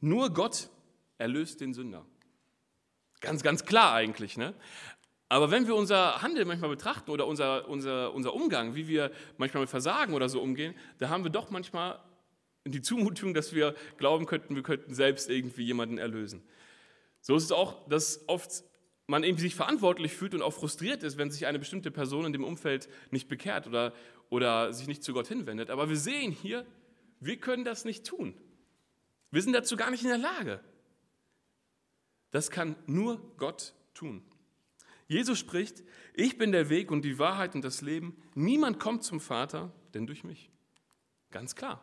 nur 0.00 0.32
Gott 0.32 0.70
erlöst 1.18 1.60
den 1.60 1.74
Sünder. 1.74 2.06
Ganz, 3.20 3.42
ganz 3.42 3.64
klar 3.64 3.94
eigentlich. 3.94 4.36
Ne? 4.36 4.54
Aber 5.28 5.50
wenn 5.50 5.66
wir 5.66 5.76
unser 5.76 6.22
Handeln 6.22 6.48
manchmal 6.48 6.70
betrachten 6.70 7.10
oder 7.10 7.26
unser, 7.26 7.68
unser, 7.68 8.14
unser 8.14 8.34
Umgang, 8.34 8.74
wie 8.74 8.88
wir 8.88 9.12
manchmal 9.36 9.62
mit 9.62 9.70
Versagen 9.70 10.14
oder 10.14 10.28
so 10.28 10.40
umgehen, 10.40 10.74
da 10.98 11.08
haben 11.08 11.24
wir 11.24 11.30
doch 11.30 11.50
manchmal 11.50 12.00
die 12.70 12.82
Zumutung, 12.82 13.34
dass 13.34 13.54
wir 13.54 13.74
glauben 13.96 14.26
könnten, 14.26 14.54
wir 14.54 14.62
könnten 14.62 14.94
selbst 14.94 15.30
irgendwie 15.30 15.64
jemanden 15.64 15.98
erlösen. 15.98 16.42
So 17.20 17.36
ist 17.36 17.44
es 17.44 17.52
auch, 17.52 17.88
dass 17.88 18.28
oft 18.28 18.64
man 19.06 19.24
eben 19.24 19.38
sich 19.38 19.54
verantwortlich 19.54 20.12
fühlt 20.12 20.34
und 20.34 20.42
auch 20.42 20.52
frustriert 20.52 21.02
ist, 21.02 21.18
wenn 21.18 21.30
sich 21.30 21.46
eine 21.46 21.58
bestimmte 21.58 21.90
Person 21.90 22.26
in 22.26 22.32
dem 22.32 22.44
Umfeld 22.44 22.88
nicht 23.10 23.28
bekehrt 23.28 23.66
oder, 23.66 23.92
oder 24.28 24.72
sich 24.72 24.86
nicht 24.86 25.02
zu 25.02 25.12
Gott 25.12 25.26
hinwendet. 25.26 25.68
Aber 25.68 25.88
wir 25.88 25.96
sehen 25.96 26.30
hier, 26.30 26.64
wir 27.18 27.36
können 27.36 27.64
das 27.64 27.84
nicht 27.84 28.06
tun. 28.06 28.34
Wir 29.30 29.42
sind 29.42 29.52
dazu 29.52 29.76
gar 29.76 29.90
nicht 29.90 30.02
in 30.02 30.08
der 30.08 30.18
Lage. 30.18 30.60
Das 32.30 32.50
kann 32.50 32.76
nur 32.86 33.20
Gott 33.36 33.74
tun. 33.94 34.22
Jesus 35.08 35.38
spricht, 35.40 35.82
ich 36.14 36.38
bin 36.38 36.52
der 36.52 36.70
Weg 36.70 36.92
und 36.92 37.02
die 37.02 37.18
Wahrheit 37.18 37.56
und 37.56 37.64
das 37.64 37.82
Leben. 37.82 38.16
Niemand 38.34 38.78
kommt 38.78 39.02
zum 39.02 39.20
Vater, 39.20 39.72
denn 39.92 40.06
durch 40.06 40.22
mich. 40.22 40.50
Ganz 41.32 41.56
klar. 41.56 41.82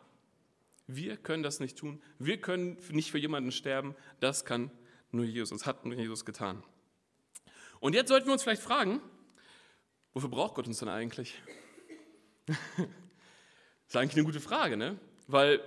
Wir 0.88 1.18
können 1.18 1.42
das 1.42 1.60
nicht 1.60 1.76
tun. 1.76 2.02
Wir 2.18 2.40
können 2.40 2.78
nicht 2.90 3.10
für 3.10 3.18
jemanden 3.18 3.52
sterben. 3.52 3.94
Das 4.20 4.46
kann 4.46 4.70
nur 5.12 5.26
Jesus. 5.26 5.50
Das 5.50 5.66
hat 5.66 5.84
nur 5.84 5.94
Jesus 5.94 6.24
getan. 6.24 6.64
Und 7.78 7.94
jetzt 7.94 8.08
sollten 8.08 8.26
wir 8.26 8.32
uns 8.32 8.42
vielleicht 8.42 8.62
fragen, 8.62 9.02
wofür 10.14 10.30
braucht 10.30 10.54
Gott 10.54 10.66
uns 10.66 10.78
denn 10.78 10.88
eigentlich? 10.88 11.40
das 12.46 12.56
ist 13.86 13.96
eigentlich 13.96 14.16
eine 14.16 14.24
gute 14.24 14.40
Frage, 14.40 14.78
ne? 14.78 14.98
Weil 15.26 15.60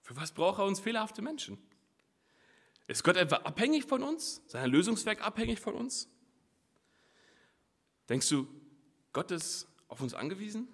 für 0.00 0.16
was 0.16 0.32
braucht 0.32 0.60
er 0.60 0.64
uns 0.64 0.80
fehlerhafte 0.80 1.20
Menschen? 1.20 1.58
Ist 2.86 3.04
Gott 3.04 3.16
etwa 3.16 3.36
abhängig 3.36 3.84
von 3.84 4.02
uns? 4.02 4.42
Sein 4.46 4.70
Lösungswerk 4.70 5.22
abhängig 5.22 5.60
von 5.60 5.74
uns? 5.74 6.08
Denkst 8.08 8.30
du, 8.30 8.48
Gott 9.12 9.30
ist 9.30 9.68
auf 9.88 10.00
uns 10.00 10.14
angewiesen? 10.14 10.66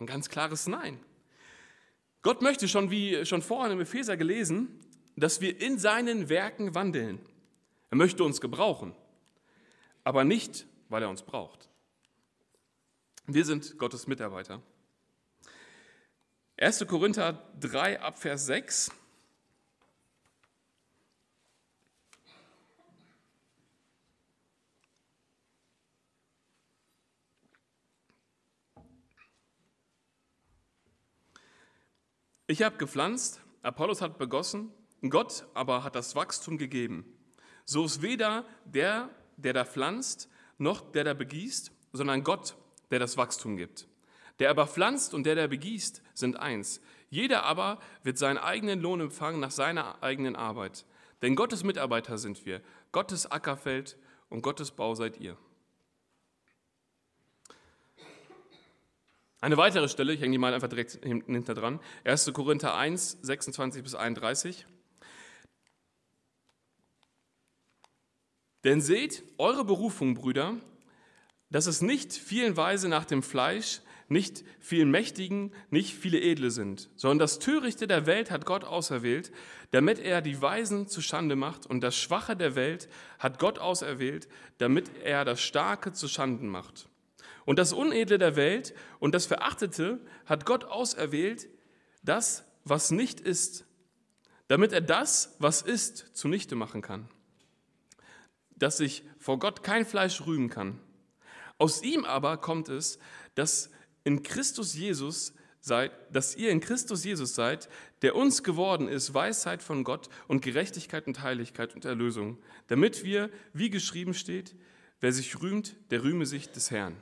Ein 0.00 0.06
ganz 0.06 0.30
klares 0.30 0.66
Nein. 0.66 0.98
Gott 2.22 2.40
möchte 2.40 2.68
schon, 2.68 2.90
wie 2.90 3.24
schon 3.26 3.42
vorhin 3.42 3.72
im 3.72 3.80
Epheser 3.80 4.16
gelesen, 4.16 4.80
dass 5.14 5.42
wir 5.42 5.60
in 5.60 5.78
seinen 5.78 6.30
Werken 6.30 6.74
wandeln. 6.74 7.20
Er 7.90 7.98
möchte 7.98 8.24
uns 8.24 8.40
gebrauchen, 8.40 8.94
aber 10.02 10.24
nicht, 10.24 10.66
weil 10.88 11.02
er 11.02 11.10
uns 11.10 11.22
braucht. 11.22 11.68
Wir 13.26 13.44
sind 13.44 13.78
Gottes 13.78 14.06
Mitarbeiter. 14.06 14.62
1. 16.56 16.86
Korinther 16.86 17.42
3 17.60 18.00
ab 18.00 18.18
Vers 18.18 18.46
6. 18.46 18.90
Ich 32.50 32.62
habe 32.62 32.78
gepflanzt, 32.78 33.40
Apollos 33.62 34.02
hat 34.02 34.18
begossen, 34.18 34.72
Gott 35.08 35.46
aber 35.54 35.84
hat 35.84 35.94
das 35.94 36.16
Wachstum 36.16 36.58
gegeben. 36.58 37.04
So 37.64 37.84
ist 37.84 38.02
weder 38.02 38.44
der, 38.64 39.08
der 39.36 39.52
da 39.52 39.64
pflanzt, 39.64 40.28
noch 40.58 40.80
der, 40.80 41.04
der 41.04 41.14
begießt, 41.14 41.70
sondern 41.92 42.24
Gott, 42.24 42.56
der 42.90 42.98
das 42.98 43.16
Wachstum 43.16 43.56
gibt. 43.56 43.86
Der 44.40 44.50
aber 44.50 44.66
pflanzt 44.66 45.14
und 45.14 45.26
der, 45.26 45.36
der 45.36 45.46
begießt, 45.46 46.02
sind 46.12 46.40
eins. 46.40 46.80
Jeder 47.08 47.44
aber 47.44 47.78
wird 48.02 48.18
seinen 48.18 48.38
eigenen 48.38 48.80
Lohn 48.80 49.00
empfangen 49.00 49.38
nach 49.38 49.52
seiner 49.52 50.02
eigenen 50.02 50.34
Arbeit. 50.34 50.86
Denn 51.22 51.36
Gottes 51.36 51.62
Mitarbeiter 51.62 52.18
sind 52.18 52.46
wir, 52.46 52.62
Gottes 52.90 53.30
Ackerfeld 53.30 53.96
und 54.28 54.42
Gottes 54.42 54.72
Bau 54.72 54.96
seid 54.96 55.20
ihr. 55.20 55.36
Eine 59.42 59.56
weitere 59.56 59.88
Stelle, 59.88 60.12
ich 60.12 60.20
hänge 60.20 60.32
die 60.32 60.38
mal 60.38 60.52
einfach 60.52 60.68
direkt 60.68 60.98
hinter 61.02 61.54
dran, 61.54 61.80
1. 62.04 62.30
Korinther 62.34 62.76
1, 62.76 63.20
26 63.22 63.82
bis 63.82 63.94
31. 63.94 64.66
Denn 68.64 68.82
seht 68.82 69.22
eure 69.38 69.64
Berufung, 69.64 70.14
Brüder, 70.14 70.56
dass 71.48 71.66
es 71.66 71.80
nicht 71.80 72.12
vielen 72.12 72.58
Weise 72.58 72.90
nach 72.90 73.06
dem 73.06 73.22
Fleisch, 73.22 73.80
nicht 74.08 74.44
vielen 74.58 74.90
Mächtigen, 74.90 75.54
nicht 75.70 75.94
viele 75.94 76.20
Edle 76.20 76.50
sind, 76.50 76.90
sondern 76.96 77.20
das 77.20 77.38
Törichte 77.38 77.86
der 77.86 78.04
Welt 78.04 78.30
hat 78.30 78.44
Gott 78.44 78.64
auserwählt, 78.64 79.32
damit 79.70 80.00
er 80.00 80.20
die 80.20 80.42
Weisen 80.42 80.86
zu 80.86 81.00
Schande 81.00 81.36
macht, 81.36 81.64
und 81.64 81.80
das 81.80 81.96
Schwache 81.96 82.36
der 82.36 82.56
Welt 82.56 82.90
hat 83.18 83.38
Gott 83.38 83.58
auserwählt, 83.58 84.28
damit 84.58 84.90
er 85.02 85.24
das 85.24 85.40
Starke 85.40 85.92
zu 85.92 86.08
Schanden 86.08 86.48
macht. 86.48 86.89
Und 87.44 87.58
das 87.58 87.72
Unedle 87.72 88.18
der 88.18 88.36
Welt 88.36 88.74
und 88.98 89.14
das 89.14 89.26
Verachtete 89.26 90.00
hat 90.26 90.46
Gott 90.46 90.64
auserwählt, 90.64 91.48
das, 92.02 92.44
was 92.64 92.90
nicht 92.90 93.20
ist, 93.20 93.64
damit 94.48 94.72
er 94.72 94.80
das, 94.80 95.36
was 95.38 95.62
ist, 95.62 96.16
zunichte 96.16 96.54
machen 96.54 96.82
kann, 96.82 97.08
dass 98.56 98.76
sich 98.76 99.04
vor 99.18 99.38
Gott 99.38 99.62
kein 99.62 99.86
Fleisch 99.86 100.26
rühmen 100.26 100.50
kann. 100.50 100.80
Aus 101.58 101.82
ihm 101.82 102.04
aber 102.04 102.36
kommt 102.38 102.68
es, 102.68 102.98
dass 103.34 103.70
in 104.04 104.22
Christus 104.22 104.74
Jesus 104.74 105.34
seid, 105.60 105.92
dass 106.10 106.34
ihr 106.36 106.50
in 106.50 106.60
Christus 106.60 107.04
Jesus 107.04 107.34
seid, 107.34 107.68
der 108.02 108.16
uns 108.16 108.42
geworden 108.42 108.88
ist, 108.88 109.12
Weisheit 109.12 109.62
von 109.62 109.84
Gott 109.84 110.08
und 110.26 110.42
Gerechtigkeit 110.42 111.06
und 111.06 111.22
Heiligkeit 111.22 111.74
und 111.74 111.84
Erlösung, 111.84 112.38
damit 112.66 113.04
wir, 113.04 113.30
wie 113.52 113.70
geschrieben 113.70 114.14
steht, 114.14 114.56
wer 115.00 115.12
sich 115.12 115.40
rühmt, 115.40 115.76
der 115.90 116.02
rühme 116.02 116.26
sich 116.26 116.50
des 116.50 116.70
Herrn. 116.70 116.96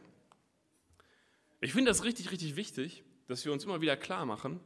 Ich 1.61 1.73
finde 1.73 1.90
das 1.90 2.05
richtig, 2.05 2.31
richtig 2.31 2.57
wichtig, 2.57 3.05
dass 3.27 3.44
wir 3.44 3.53
uns 3.53 3.64
immer 3.64 3.81
wieder 3.81 3.97
klar 3.97 4.27
machen, 4.27 4.61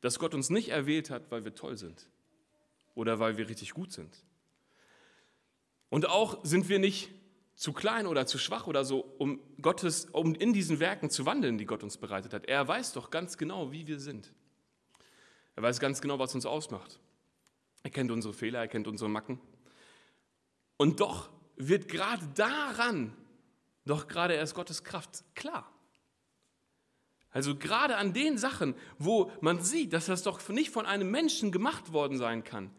dass 0.00 0.18
Gott 0.18 0.34
uns 0.34 0.50
nicht 0.50 0.68
erwählt 0.68 1.10
hat, 1.10 1.30
weil 1.30 1.44
wir 1.44 1.54
toll 1.54 1.76
sind 1.76 2.08
oder 2.94 3.18
weil 3.18 3.36
wir 3.36 3.48
richtig 3.48 3.72
gut 3.72 3.92
sind. 3.92 4.24
Und 5.88 6.08
auch 6.08 6.44
sind 6.44 6.68
wir 6.68 6.78
nicht 6.78 7.10
zu 7.54 7.72
klein 7.72 8.06
oder 8.06 8.26
zu 8.26 8.38
schwach 8.38 8.66
oder 8.66 8.84
so, 8.84 9.00
um 9.18 9.40
Gottes, 9.62 10.06
um 10.12 10.34
in 10.34 10.52
diesen 10.52 10.78
Werken 10.78 11.08
zu 11.08 11.24
wandeln, 11.24 11.56
die 11.56 11.64
Gott 11.64 11.82
uns 11.82 11.96
bereitet 11.96 12.34
hat. 12.34 12.46
Er 12.46 12.68
weiß 12.68 12.92
doch 12.92 13.10
ganz 13.10 13.38
genau, 13.38 13.72
wie 13.72 13.86
wir 13.86 13.98
sind. 13.98 14.32
Er 15.54 15.62
weiß 15.62 15.80
ganz 15.80 16.02
genau, 16.02 16.18
was 16.18 16.34
uns 16.34 16.44
ausmacht. 16.44 17.00
Er 17.82 17.90
kennt 17.90 18.10
unsere 18.10 18.34
Fehler, 18.34 18.58
er 18.58 18.68
kennt 18.68 18.86
unsere 18.88 19.08
Macken. 19.08 19.40
Und 20.76 21.00
doch 21.00 21.30
wird 21.56 21.88
gerade 21.88 22.26
daran 22.34 23.16
doch 23.86 24.08
gerade 24.08 24.34
erst 24.34 24.54
Gottes 24.54 24.84
Kraft 24.84 25.24
klar. 25.34 25.72
Also 27.36 27.54
gerade 27.54 27.98
an 27.98 28.14
den 28.14 28.38
Sachen, 28.38 28.74
wo 28.98 29.30
man 29.42 29.62
sieht, 29.62 29.92
dass 29.92 30.06
das 30.06 30.22
doch 30.22 30.48
nicht 30.48 30.70
von 30.70 30.86
einem 30.86 31.10
Menschen 31.10 31.52
gemacht 31.52 31.92
worden 31.92 32.16
sein 32.16 32.44
kann, 32.44 32.70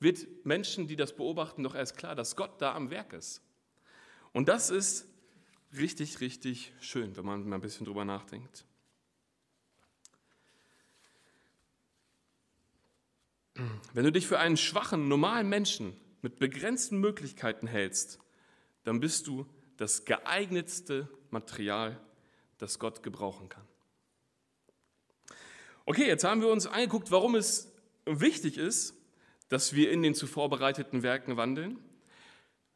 wird 0.00 0.26
Menschen, 0.44 0.86
die 0.86 0.96
das 0.96 1.16
beobachten, 1.16 1.62
doch 1.62 1.74
erst 1.74 1.96
klar, 1.96 2.14
dass 2.14 2.36
Gott 2.36 2.60
da 2.60 2.74
am 2.74 2.90
Werk 2.90 3.14
ist. 3.14 3.40
Und 4.34 4.50
das 4.50 4.68
ist 4.68 5.08
richtig, 5.78 6.20
richtig 6.20 6.74
schön, 6.78 7.16
wenn 7.16 7.24
man 7.24 7.48
mal 7.48 7.54
ein 7.54 7.62
bisschen 7.62 7.86
drüber 7.86 8.04
nachdenkt. 8.04 8.66
Wenn 13.94 14.04
du 14.04 14.12
dich 14.12 14.26
für 14.26 14.38
einen 14.38 14.58
schwachen, 14.58 15.08
normalen 15.08 15.48
Menschen 15.48 15.96
mit 16.20 16.38
begrenzten 16.38 16.98
Möglichkeiten 16.98 17.66
hältst, 17.66 18.18
dann 18.84 19.00
bist 19.00 19.26
du 19.26 19.46
das 19.78 20.04
geeignetste 20.04 21.08
Material, 21.30 21.98
das 22.58 22.78
Gott 22.78 23.02
gebrauchen 23.02 23.48
kann. 23.48 23.71
Okay, 25.84 26.06
jetzt 26.06 26.24
haben 26.24 26.40
wir 26.40 26.48
uns 26.48 26.66
angeguckt, 26.66 27.10
warum 27.10 27.34
es 27.34 27.72
wichtig 28.04 28.56
ist, 28.56 28.94
dass 29.48 29.74
wir 29.74 29.90
in 29.90 30.02
den 30.02 30.14
zuvor 30.14 30.48
bereiteten 30.48 31.02
Werken 31.02 31.36
wandeln. 31.36 31.78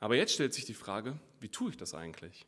Aber 0.01 0.17
jetzt 0.17 0.35
stellt 0.35 0.53
sich 0.53 0.65
die 0.65 0.75
Frage, 0.75 1.19
wie 1.41 1.49
tue 1.49 1.71
ich 1.71 1.77
das 1.77 1.95
eigentlich? 1.95 2.47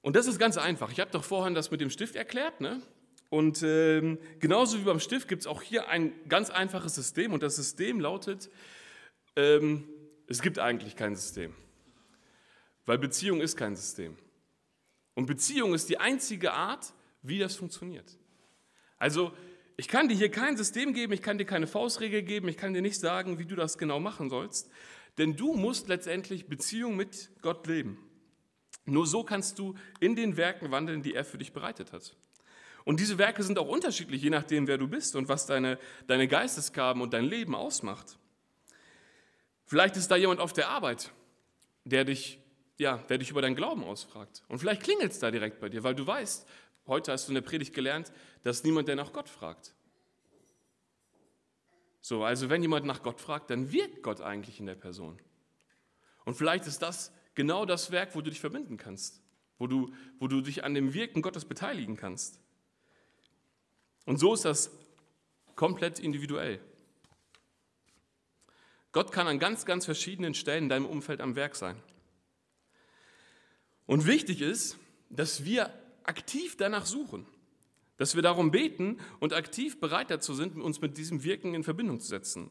Und 0.00 0.16
das 0.16 0.26
ist 0.26 0.38
ganz 0.38 0.56
einfach. 0.56 0.90
Ich 0.90 1.00
habe 1.00 1.10
doch 1.10 1.24
vorhin 1.24 1.54
das 1.54 1.70
mit 1.70 1.80
dem 1.80 1.90
Stift 1.90 2.16
erklärt. 2.16 2.60
Ne? 2.60 2.82
Und 3.30 3.62
ähm, 3.62 4.18
genauso 4.40 4.78
wie 4.78 4.84
beim 4.84 5.00
Stift 5.00 5.28
gibt 5.28 5.42
es 5.42 5.46
auch 5.46 5.62
hier 5.62 5.88
ein 5.88 6.12
ganz 6.28 6.50
einfaches 6.50 6.94
System. 6.94 7.32
Und 7.32 7.42
das 7.42 7.56
System 7.56 8.00
lautet, 8.00 8.50
ähm, 9.36 9.88
es 10.26 10.42
gibt 10.42 10.58
eigentlich 10.58 10.96
kein 10.96 11.16
System. 11.16 11.54
Weil 12.86 12.98
Beziehung 12.98 13.40
ist 13.40 13.56
kein 13.56 13.76
System. 13.76 14.16
Und 15.14 15.26
Beziehung 15.26 15.74
ist 15.74 15.88
die 15.88 15.98
einzige 15.98 16.52
Art, 16.52 16.92
wie 17.24 17.40
das 17.40 17.56
funktioniert. 17.56 18.16
Also 18.98 19.32
ich 19.76 19.88
kann 19.88 20.08
dir 20.08 20.14
hier 20.14 20.30
kein 20.30 20.56
System 20.56 20.94
geben, 20.94 21.12
ich 21.12 21.22
kann 21.22 21.38
dir 21.38 21.44
keine 21.44 21.66
Faustregel 21.66 22.22
geben, 22.22 22.46
ich 22.48 22.56
kann 22.56 22.74
dir 22.74 22.82
nicht 22.82 23.00
sagen, 23.00 23.38
wie 23.40 23.44
du 23.44 23.56
das 23.56 23.76
genau 23.76 23.98
machen 23.98 24.30
sollst, 24.30 24.70
denn 25.18 25.34
du 25.34 25.54
musst 25.54 25.88
letztendlich 25.88 26.46
Beziehung 26.46 26.96
mit 26.96 27.30
Gott 27.42 27.66
leben. 27.66 27.98
Nur 28.84 29.06
so 29.06 29.24
kannst 29.24 29.58
du 29.58 29.74
in 29.98 30.14
den 30.14 30.36
Werken 30.36 30.70
wandeln, 30.70 31.02
die 31.02 31.14
er 31.14 31.24
für 31.24 31.38
dich 31.38 31.52
bereitet 31.52 31.92
hat. 31.92 32.14
Und 32.84 33.00
diese 33.00 33.16
Werke 33.16 33.42
sind 33.42 33.58
auch 33.58 33.66
unterschiedlich, 33.66 34.22
je 34.22 34.30
nachdem, 34.30 34.66
wer 34.66 34.76
du 34.76 34.86
bist 34.86 35.16
und 35.16 35.28
was 35.28 35.46
deine, 35.46 35.78
deine 36.06 36.28
Geistesgaben 36.28 37.00
und 37.00 37.14
dein 37.14 37.24
Leben 37.24 37.54
ausmacht. 37.54 38.18
Vielleicht 39.64 39.96
ist 39.96 40.10
da 40.10 40.16
jemand 40.16 40.40
auf 40.40 40.52
der 40.52 40.68
Arbeit, 40.68 41.10
der 41.84 42.04
dich, 42.04 42.38
ja, 42.78 42.98
der 43.08 43.16
dich 43.18 43.30
über 43.30 43.40
deinen 43.40 43.56
Glauben 43.56 43.82
ausfragt. 43.82 44.42
Und 44.48 44.58
vielleicht 44.58 44.82
klingelt 44.82 45.12
es 45.12 45.18
da 45.18 45.30
direkt 45.30 45.60
bei 45.60 45.70
dir, 45.70 45.82
weil 45.82 45.94
du 45.94 46.06
weißt, 46.06 46.46
Heute 46.86 47.12
hast 47.12 47.26
du 47.26 47.30
in 47.30 47.34
der 47.34 47.42
Predigt 47.42 47.74
gelernt, 47.74 48.12
dass 48.42 48.64
niemand, 48.64 48.88
der 48.88 48.96
nach 48.96 49.12
Gott 49.12 49.28
fragt. 49.28 49.74
So, 52.00 52.24
also 52.24 52.50
wenn 52.50 52.60
jemand 52.60 52.84
nach 52.84 53.02
Gott 53.02 53.20
fragt, 53.20 53.48
dann 53.48 53.72
wirkt 53.72 54.02
Gott 54.02 54.20
eigentlich 54.20 54.60
in 54.60 54.66
der 54.66 54.74
Person. 54.74 55.18
Und 56.26 56.34
vielleicht 56.34 56.66
ist 56.66 56.82
das 56.82 57.12
genau 57.34 57.64
das 57.64 57.90
Werk, 57.90 58.14
wo 58.14 58.20
du 58.20 58.30
dich 58.30 58.40
verbinden 58.40 58.76
kannst, 58.76 59.22
wo 59.58 59.66
du, 59.66 59.92
wo 60.18 60.28
du 60.28 60.42
dich 60.42 60.64
an 60.64 60.74
dem 60.74 60.92
Wirken 60.92 61.22
Gottes 61.22 61.46
beteiligen 61.46 61.96
kannst. 61.96 62.38
Und 64.04 64.18
so 64.18 64.34
ist 64.34 64.44
das 64.44 64.70
komplett 65.56 65.98
individuell. 65.98 66.60
Gott 68.92 69.10
kann 69.10 69.26
an 69.26 69.38
ganz, 69.38 69.64
ganz 69.64 69.86
verschiedenen 69.86 70.34
Stellen 70.34 70.64
in 70.64 70.68
deinem 70.68 70.86
Umfeld 70.86 71.20
am 71.20 71.36
Werk 71.36 71.56
sein. 71.56 71.76
Und 73.86 74.06
wichtig 74.06 74.40
ist, 74.40 74.78
dass 75.10 75.44
wir 75.44 75.72
aktiv 76.04 76.56
danach 76.56 76.86
suchen, 76.86 77.26
dass 77.96 78.14
wir 78.14 78.22
darum 78.22 78.50
beten 78.50 78.98
und 79.20 79.32
aktiv 79.32 79.80
bereit 79.80 80.10
dazu 80.10 80.34
sind, 80.34 80.56
uns 80.56 80.80
mit 80.80 80.98
diesem 80.98 81.24
Wirken 81.24 81.54
in 81.54 81.64
Verbindung 81.64 82.00
zu 82.00 82.08
setzen. 82.08 82.50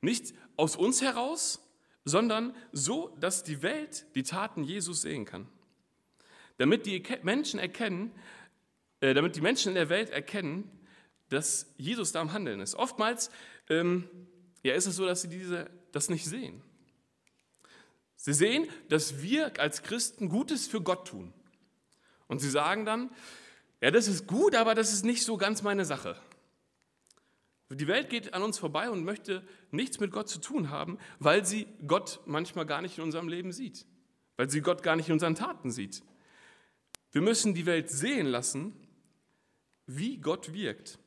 Nicht 0.00 0.34
aus 0.56 0.76
uns 0.76 1.02
heraus, 1.02 1.60
sondern 2.04 2.54
so, 2.72 3.16
dass 3.20 3.42
die 3.42 3.62
Welt 3.62 4.06
die 4.14 4.22
Taten 4.22 4.62
Jesus 4.62 5.02
sehen 5.02 5.24
kann. 5.24 5.48
Damit 6.58 6.86
die 6.86 7.02
Menschen 7.22 7.58
erkennen, 7.58 8.12
äh, 9.00 9.12
damit 9.12 9.36
die 9.36 9.40
Menschen 9.40 9.70
in 9.70 9.74
der 9.74 9.88
Welt 9.88 10.10
erkennen, 10.10 10.70
dass 11.28 11.74
Jesus 11.76 12.12
da 12.12 12.20
am 12.20 12.32
Handeln 12.32 12.60
ist. 12.60 12.76
Oftmals 12.76 13.30
ähm, 13.68 14.08
ja, 14.62 14.74
ist 14.74 14.86
es 14.86 14.96
so, 14.96 15.04
dass 15.04 15.22
sie 15.22 15.28
diese, 15.28 15.68
das 15.92 16.08
nicht 16.08 16.24
sehen. 16.24 16.62
Sie 18.16 18.32
sehen, 18.32 18.68
dass 18.88 19.22
wir 19.22 19.58
als 19.60 19.82
Christen 19.82 20.28
Gutes 20.28 20.66
für 20.66 20.80
Gott 20.80 21.08
tun. 21.08 21.32
Und 22.28 22.40
sie 22.40 22.50
sagen 22.50 22.84
dann, 22.84 23.10
ja, 23.80 23.90
das 23.90 24.08
ist 24.08 24.26
gut, 24.26 24.54
aber 24.54 24.74
das 24.74 24.92
ist 24.92 25.04
nicht 25.04 25.24
so 25.24 25.36
ganz 25.36 25.62
meine 25.62 25.84
Sache. 25.84 26.16
Die 27.68 27.88
Welt 27.88 28.10
geht 28.10 28.32
an 28.32 28.42
uns 28.42 28.58
vorbei 28.58 28.90
und 28.90 29.04
möchte 29.04 29.46
nichts 29.72 29.98
mit 29.98 30.12
Gott 30.12 30.28
zu 30.28 30.40
tun 30.40 30.70
haben, 30.70 30.98
weil 31.18 31.44
sie 31.44 31.66
Gott 31.86 32.20
manchmal 32.24 32.64
gar 32.64 32.80
nicht 32.80 32.98
in 32.98 33.04
unserem 33.04 33.28
Leben 33.28 33.52
sieht, 33.52 33.86
weil 34.36 34.48
sie 34.48 34.60
Gott 34.60 34.82
gar 34.82 34.94
nicht 34.94 35.08
in 35.08 35.14
unseren 35.14 35.34
Taten 35.34 35.70
sieht. 35.70 36.02
Wir 37.10 37.22
müssen 37.22 37.54
die 37.54 37.66
Welt 37.66 37.90
sehen 37.90 38.26
lassen, 38.26 38.72
wie 39.86 40.18
Gott 40.18 40.52
wirkt. 40.52 40.98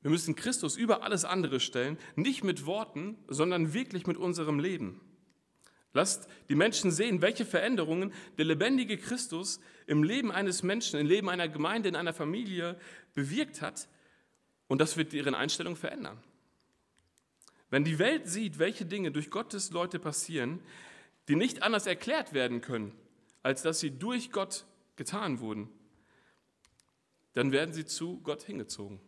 Wir 0.00 0.10
müssen 0.10 0.34
Christus 0.34 0.76
über 0.76 1.02
alles 1.02 1.24
andere 1.24 1.60
stellen, 1.60 1.96
nicht 2.16 2.44
mit 2.44 2.66
Worten, 2.66 3.16
sondern 3.28 3.72
wirklich 3.72 4.06
mit 4.06 4.16
unserem 4.16 4.58
Leben. 4.58 5.00
Lasst 5.94 6.28
die 6.48 6.54
Menschen 6.54 6.90
sehen, 6.90 7.20
welche 7.20 7.44
Veränderungen 7.44 8.12
der 8.38 8.46
lebendige 8.46 8.96
Christus 8.96 9.60
im 9.86 10.02
Leben 10.02 10.32
eines 10.32 10.62
Menschen, 10.62 10.98
im 10.98 11.06
Leben 11.06 11.28
einer 11.28 11.48
Gemeinde, 11.48 11.88
in 11.88 11.96
einer 11.96 12.14
Familie 12.14 12.78
bewirkt 13.14 13.60
hat. 13.60 13.88
Und 14.68 14.80
das 14.80 14.96
wird 14.96 15.12
deren 15.12 15.34
Einstellung 15.34 15.76
verändern. 15.76 16.22
Wenn 17.68 17.84
die 17.84 17.98
Welt 17.98 18.28
sieht, 18.28 18.58
welche 18.58 18.86
Dinge 18.86 19.12
durch 19.12 19.30
Gottes 19.30 19.70
Leute 19.70 19.98
passieren, 19.98 20.60
die 21.28 21.36
nicht 21.36 21.62
anders 21.62 21.86
erklärt 21.86 22.32
werden 22.32 22.60
können, 22.60 22.92
als 23.42 23.62
dass 23.62 23.80
sie 23.80 23.90
durch 23.90 24.30
Gott 24.30 24.64
getan 24.96 25.40
wurden, 25.40 25.68
dann 27.34 27.52
werden 27.52 27.72
sie 27.74 27.84
zu 27.84 28.20
Gott 28.20 28.42
hingezogen. 28.42 29.00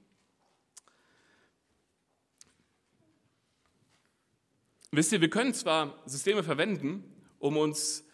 Wisst 4.96 5.12
ihr, 5.12 5.20
wir 5.20 5.30
können 5.30 5.52
zwar 5.54 6.00
Systeme 6.06 6.44
verwenden, 6.44 7.02
um 7.40 7.56
uns, 7.56 8.04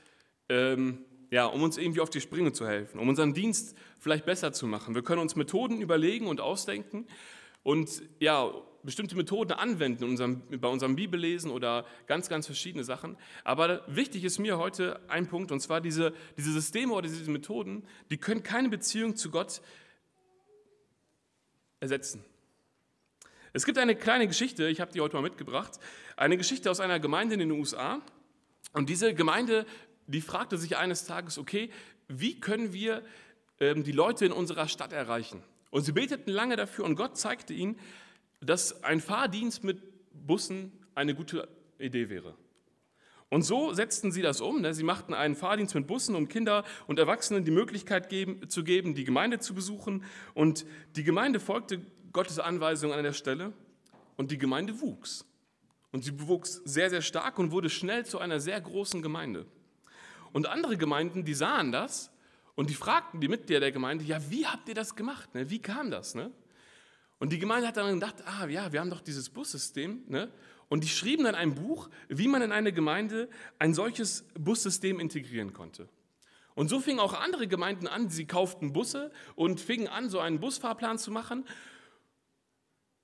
ähm, 0.49 1.05
ja, 1.31 1.45
um 1.45 1.63
uns 1.63 1.77
irgendwie 1.77 2.01
auf 2.01 2.09
die 2.09 2.23
Sprünge 2.23 2.53
zu 2.53 2.67
helfen, 2.67 2.99
um 2.99 3.09
unseren 3.09 3.35
Dienst 3.35 3.77
vielleicht 3.99 4.25
besser 4.25 4.53
zu 4.53 4.67
machen. 4.67 4.95
Wir 4.95 5.03
können 5.03 5.21
uns 5.21 5.37
Methoden 5.37 5.83
überlegen 5.83 6.27
und 6.27 6.41
ausdenken 6.41 7.07
und 7.63 8.03
ja, 8.19 8.51
bestimmte 8.83 9.15
Methoden 9.15 9.53
anwenden 9.53 10.05
unserem, 10.05 10.43
bei 10.59 10.69
unserem 10.69 10.97
Bibellesen 10.97 11.51
oder 11.51 11.85
ganz, 12.07 12.31
ganz 12.31 12.47
verschiedene 12.47 12.83
Sachen. 12.83 13.19
Aber 13.45 13.83
wichtig 13.87 14.25
ist 14.25 14.39
mir 14.39 14.57
heute 14.57 15.01
ein 15.11 15.27
Punkt, 15.27 15.53
und 15.53 15.61
zwar 15.61 15.83
diese, 15.83 16.15
diese 16.39 16.51
Systeme 16.51 16.95
oder 16.95 17.09
diese 17.09 17.31
Methoden, 17.31 17.85
die 18.09 18.17
können 18.17 18.43
keine 18.43 18.71
Beziehung 18.71 19.17
zu 19.17 19.31
Gott 19.31 19.61
ersetzen. 21.79 22.25
Es 23.53 23.65
gibt 23.65 23.79
eine 23.79 23.97
kleine 23.97 24.29
Geschichte, 24.29 24.69
ich 24.69 24.81
habe 24.81 24.93
die 24.93 25.01
heute 25.01 25.17
mal 25.17 25.23
mitgebracht, 25.23 25.81
eine 26.17 26.37
Geschichte 26.37 26.71
aus 26.71 26.79
einer 26.79 27.01
Gemeinde 27.01 27.35
in 27.35 27.41
den 27.41 27.51
USA. 27.51 28.01
Und 28.73 28.89
diese 28.89 29.13
Gemeinde, 29.15 29.67
die 30.07 30.21
fragte 30.21 30.57
sich 30.57 30.77
eines 30.77 31.05
Tages, 31.05 31.37
okay, 31.37 31.71
wie 32.07 32.39
können 32.39 32.73
wir 32.73 33.03
ähm, 33.59 33.83
die 33.83 33.93
Leute 33.93 34.25
in 34.25 34.33
unserer 34.33 34.69
Stadt 34.69 34.93
erreichen? 34.93 35.43
Und 35.71 35.83
sie 35.83 35.93
beteten 35.93 36.31
lange 36.31 36.57
dafür 36.57 36.85
und 36.85 36.95
Gott 36.95 37.19
zeigte 37.19 37.53
ihnen, 37.53 37.79
dass 38.41 38.85
ein 38.85 39.01
Fahrdienst 39.01 39.65
mit 39.65 39.83
Bussen 40.13 40.73
eine 40.95 41.15
gute 41.15 41.49
Idee 41.79 42.09
wäre. 42.09 42.35
Und 43.31 43.43
so 43.43 43.73
setzten 43.73 44.11
sie 44.11 44.23
das 44.23 44.41
um. 44.41 44.61
Ne? 44.61 44.75
Sie 44.75 44.83
machten 44.83 45.15
einen 45.15 45.37
Fahrdienst 45.37 45.75
mit 45.77 45.87
Bussen, 45.87 46.17
um 46.17 46.29
Kinder 46.29 46.65
und 46.89 46.99
Erwachsenen 46.99 47.45
die 47.45 47.53
Möglichkeit 47.53 48.09
geben, 48.09 48.49
zu 48.49 48.65
geben, 48.65 48.95
die 48.97 49.05
Gemeinde 49.05 49.39
zu 49.39 49.55
besuchen. 49.55 50.05
Und 50.35 50.67
die 50.97 51.05
Gemeinde 51.05 51.39
folgte 51.39 51.81
Gottes 52.13 52.39
Anweisung 52.39 52.93
an 52.93 53.03
der 53.03 53.13
Stelle 53.13 53.53
und 54.17 54.31
die 54.31 54.39
Gemeinde 54.39 54.81
wuchs. 54.81 55.25
Und 55.93 56.05
sie 56.05 56.29
wuchs 56.29 56.61
sehr, 56.65 56.91
sehr 56.91 57.03
stark 57.03 57.39
und 57.39 57.51
wurde 57.51 57.71
schnell 57.71 58.07
zu 58.07 58.19
einer 58.19 58.41
sehr 58.41 58.61
großen 58.61 59.03
Gemeinde. 59.03 59.47
Und 60.33 60.47
andere 60.47 60.77
Gemeinden, 60.77 61.25
die 61.25 61.35
sahen 61.35 61.73
das 61.73 62.11
und 62.55 62.71
die 62.71 62.75
fragten 62.75 63.21
die 63.21 63.29
Mitglieder 63.29 63.61
der 63.61 63.73
Gemeinde, 63.73 64.05
ja, 64.05 64.19
wie 64.31 64.47
habt 64.47 64.69
ihr 64.69 64.75
das 64.75 64.95
gemacht? 64.95 65.35
Ne? 65.35 65.51
Wie 65.51 65.61
kam 65.61 65.91
das? 65.91 66.15
Ne? 66.15 66.31
Und 67.19 67.33
die 67.33 67.39
Gemeinde 67.39 67.69
hat 67.69 67.77
dann 67.77 67.95
gedacht, 67.95 68.17
ah 68.27 68.47
ja, 68.47 68.73
wir 68.73 68.81
haben 68.81 68.91
doch 68.91 69.01
dieses 69.01 69.29
Bussystem. 69.29 70.03
Ne? 70.07 70.31
Und 70.69 70.85
die 70.85 70.89
schrieben 70.89 71.25
dann 71.25 71.35
ein 71.35 71.55
Buch, 71.55 71.91
wie 72.09 72.29
man 72.29 72.43
in 72.43 72.53
eine 72.53 72.73
Gemeinde 72.73 73.29
ein 73.59 73.75
solches 73.75 74.25
Bussystem 74.39 75.01
integrieren 75.01 75.53
konnte. 75.53 75.89
Und 76.55 76.69
so 76.69 76.81
fingen 76.81 77.01
auch 77.01 77.15
andere 77.15 77.49
Gemeinden 77.49 77.87
an, 77.87 78.09
sie 78.09 78.27
kauften 78.27 78.73
Busse 78.73 79.11
und 79.35 79.61
fingen 79.61 79.89
an, 79.89 80.09
so 80.11 80.21
einen 80.21 80.41
Busfahrplan 80.41 80.99
zu 80.99 81.11
machen. 81.11 81.45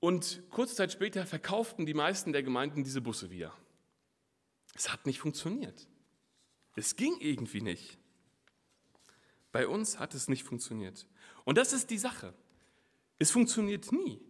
Und 0.07 0.40
kurze 0.51 0.77
Zeit 0.77 0.92
später 0.92 1.27
verkauften 1.27 1.85
die 1.85 1.92
meisten 1.92 2.33
der 2.33 2.45
Gemeinden 2.45 2.85
diese 2.85 3.01
Busse 3.01 3.29
wieder. 3.29 3.53
Es 4.73 4.92
hat 4.92 5.05
nicht 5.05 5.19
funktioniert. 5.19 5.88
Es 6.77 6.95
ging 6.95 7.16
irgendwie 7.19 7.61
nicht. 7.61 7.99
Bei 9.51 9.66
uns 9.66 9.99
hat 9.99 10.14
es 10.14 10.29
nicht 10.29 10.45
funktioniert. 10.45 11.09
Und 11.45 11.59
das 11.59 11.73
ist 11.73 11.90
die 11.90 11.99
Sache. 11.99 12.35
Es 13.19 13.33
funktioniert 13.33 13.90
nie, 13.90 14.21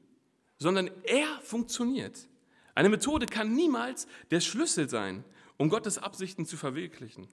sondern 0.56 0.90
er 1.02 1.42
funktioniert. 1.42 2.26
Eine 2.74 2.88
Methode 2.88 3.26
kann 3.26 3.52
niemals 3.52 4.06
der 4.30 4.40
Schlüssel 4.40 4.88
sein, 4.88 5.24
um 5.58 5.68
Gottes 5.68 5.98
Absichten 5.98 6.46
zu 6.46 6.56
verwirklichen. 6.56 7.28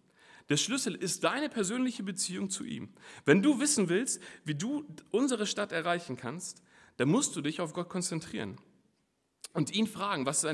Der 0.50 0.58
Schlüssel 0.58 0.96
ist 0.96 1.24
deine 1.24 1.48
persönliche 1.48 2.04
Beziehung 2.04 2.50
zu 2.50 2.66
ihm. 2.66 2.90
Wenn 3.24 3.42
du 3.42 3.62
wissen 3.62 3.88
willst, 3.88 4.22
wie 4.44 4.56
du 4.56 4.86
unsere 5.12 5.48
Stadt 5.48 5.72
erreichen 5.72 6.18
kannst, 6.18 6.62
dann 6.98 7.10
musst 7.10 7.36
du 7.36 7.42
dich 7.42 7.62
auf 7.62 7.74
Gott 7.74 7.90
konzentrieren 7.90 8.58
und 9.54 9.74
ihn 9.74 9.88
fragen, 9.88 10.26
was 10.26 10.46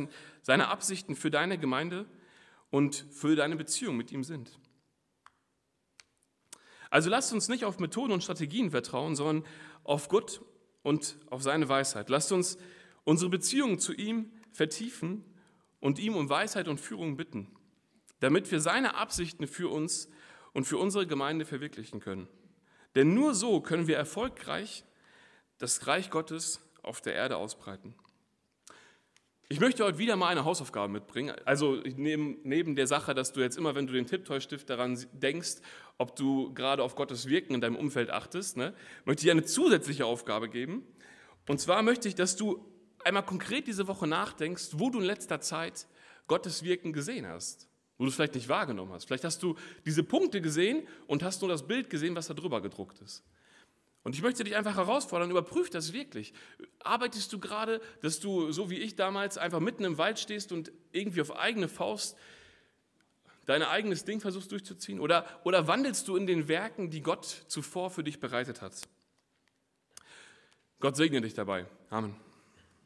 seine 0.42 0.68
Absichten 0.68 1.16
für 1.16 1.32
deine 1.32 1.58
Gemeinde 1.58 2.06
und 2.70 3.06
für 3.12 3.36
deine 3.36 3.56
Beziehung 3.56 3.98
mit 3.98 4.12
ihm 4.12 4.24
sind. 4.24 4.60
Also 6.90 7.10
lasst 7.10 7.34
uns 7.34 7.50
nicht 7.50 7.66
auf 7.66 7.80
Methoden 7.80 8.14
und 8.14 8.24
Strategien 8.24 8.72
vertrauen, 8.72 9.16
sondern 9.16 9.46
auf 9.84 10.10
Gott 10.10 10.42
und 10.82 11.18
auf 11.30 11.44
seine 11.44 11.70
Weisheit. 11.70 12.10
Lasst 12.10 12.32
uns 12.32 12.58
unsere 13.04 13.30
Beziehung 13.30 13.80
zu 13.80 13.94
ihm 13.94 14.32
vertiefen 14.52 15.24
und 15.80 16.00
ihm 16.00 16.16
um 16.16 16.30
Weisheit 16.30 16.68
und 16.68 16.80
Führung 16.80 17.16
bitten, 17.16 17.56
damit 18.20 18.52
wir 18.52 18.60
seine 18.60 18.96
Absichten 18.96 19.48
für 19.48 19.70
uns 19.70 20.10
und 20.54 20.66
für 20.66 20.78
unsere 20.78 21.06
Gemeinde 21.06 21.46
verwirklichen 21.46 22.00
können. 22.00 22.28
Denn 22.96 23.14
nur 23.14 23.36
so 23.36 23.62
können 23.62 23.88
wir 23.88 23.98
erfolgreich 23.98 24.84
das 25.60 25.86
Reich 25.88 26.10
Gottes 26.10 26.62
auf 26.82 27.02
der 27.02 27.14
Erde 27.14 27.38
ausbreiten. 27.38 27.94
Ich 29.50 29.60
möchte 29.60 29.84
heute 29.84 29.98
wieder 29.98 30.16
mal 30.16 30.28
eine 30.28 30.46
Hausaufgabe 30.46 30.92
mitbringen. 30.92 31.36
Also 31.44 31.82
neben, 31.96 32.38
neben 32.44 32.76
der 32.76 32.88
Sache, 32.88 33.16
dass 33.16 33.34
du 33.34 33.42
jetzt 33.42 33.58
immer, 33.58 33.76
wenn 33.76 33.88
du 33.88 33.94
den 33.94 34.06
Tipptoy-Stift 34.06 34.70
daran 34.70 35.04
denkst, 35.12 35.58
ob 35.98 36.16
du 36.16 36.54
gerade 36.54 36.84
auf 36.84 36.96
Gottes 36.96 37.28
Wirken 37.28 37.56
in 37.56 37.62
deinem 37.62 37.76
Umfeld 37.76 38.12
achtest, 38.12 38.58
ne, 38.58 38.74
möchte 39.06 39.26
ich 39.26 39.32
eine 39.32 39.44
zusätzliche 39.44 40.06
Aufgabe 40.06 40.50
geben. 40.50 40.84
Und 41.48 41.60
zwar 41.60 41.82
möchte 41.82 42.08
ich, 42.08 42.16
dass 42.16 42.36
du 42.36 42.64
einmal 43.04 43.26
konkret 43.26 43.68
diese 43.68 43.88
Woche 43.88 44.08
nachdenkst, 44.08 44.70
wo 44.74 44.92
du 44.92 45.00
in 45.00 45.06
letzter 45.06 45.42
Zeit 45.42 45.88
Gottes 46.28 46.64
Wirken 46.64 46.94
gesehen 46.94 47.28
hast, 47.28 47.68
wo 47.98 48.04
du 48.04 48.10
es 48.10 48.16
vielleicht 48.16 48.36
nicht 48.36 48.50
wahrgenommen 48.50 48.94
hast. 48.94 49.06
Vielleicht 49.06 49.24
hast 49.24 49.42
du 49.42 49.56
diese 49.84 50.04
Punkte 50.04 50.42
gesehen 50.42 50.88
und 51.08 51.24
hast 51.24 51.42
nur 51.42 51.50
das 51.50 51.66
Bild 51.66 51.90
gesehen, 51.90 52.16
was 52.16 52.28
da 52.28 52.36
drüber 52.36 52.62
gedruckt 52.62 53.02
ist. 53.02 53.24
Und 54.04 54.16
ich 54.16 54.22
möchte 54.22 54.44
dich 54.44 54.56
einfach 54.56 54.76
herausfordern, 54.76 55.30
überprüf 55.30 55.70
das 55.70 55.94
wirklich. 55.94 56.34
Arbeitest 56.80 57.34
du 57.34 57.40
gerade, 57.40 57.82
dass 58.02 58.20
du, 58.20 58.52
so 58.52 58.70
wie 58.70 58.80
ich 58.80 58.96
damals, 58.96 59.38
einfach 59.38 59.60
mitten 59.60 59.84
im 59.84 59.98
Wald 59.98 60.20
stehst 60.20 60.52
und 60.52 60.72
irgendwie 60.92 61.22
auf 61.22 61.36
eigene 61.36 61.68
Faust 61.68 62.18
dein 63.46 63.64
eigenes 63.64 64.06
Ding 64.06 64.22
versuchst 64.22 64.52
durchzuziehen? 64.52 65.00
Oder, 65.00 65.26
oder 65.44 65.68
wandelst 65.68 66.08
du 66.08 66.16
in 66.16 66.28
den 66.28 66.48
Werken, 66.48 66.90
die 66.90 67.02
Gott 67.02 67.26
zuvor 67.48 67.90
für 67.90 68.04
dich 68.04 68.20
bereitet 68.20 68.62
hat? 68.62 68.74
Gott 70.80 70.96
segne 70.96 71.20
dich 71.20 71.34
dabei. 71.34 71.66
Amen. 71.90 72.16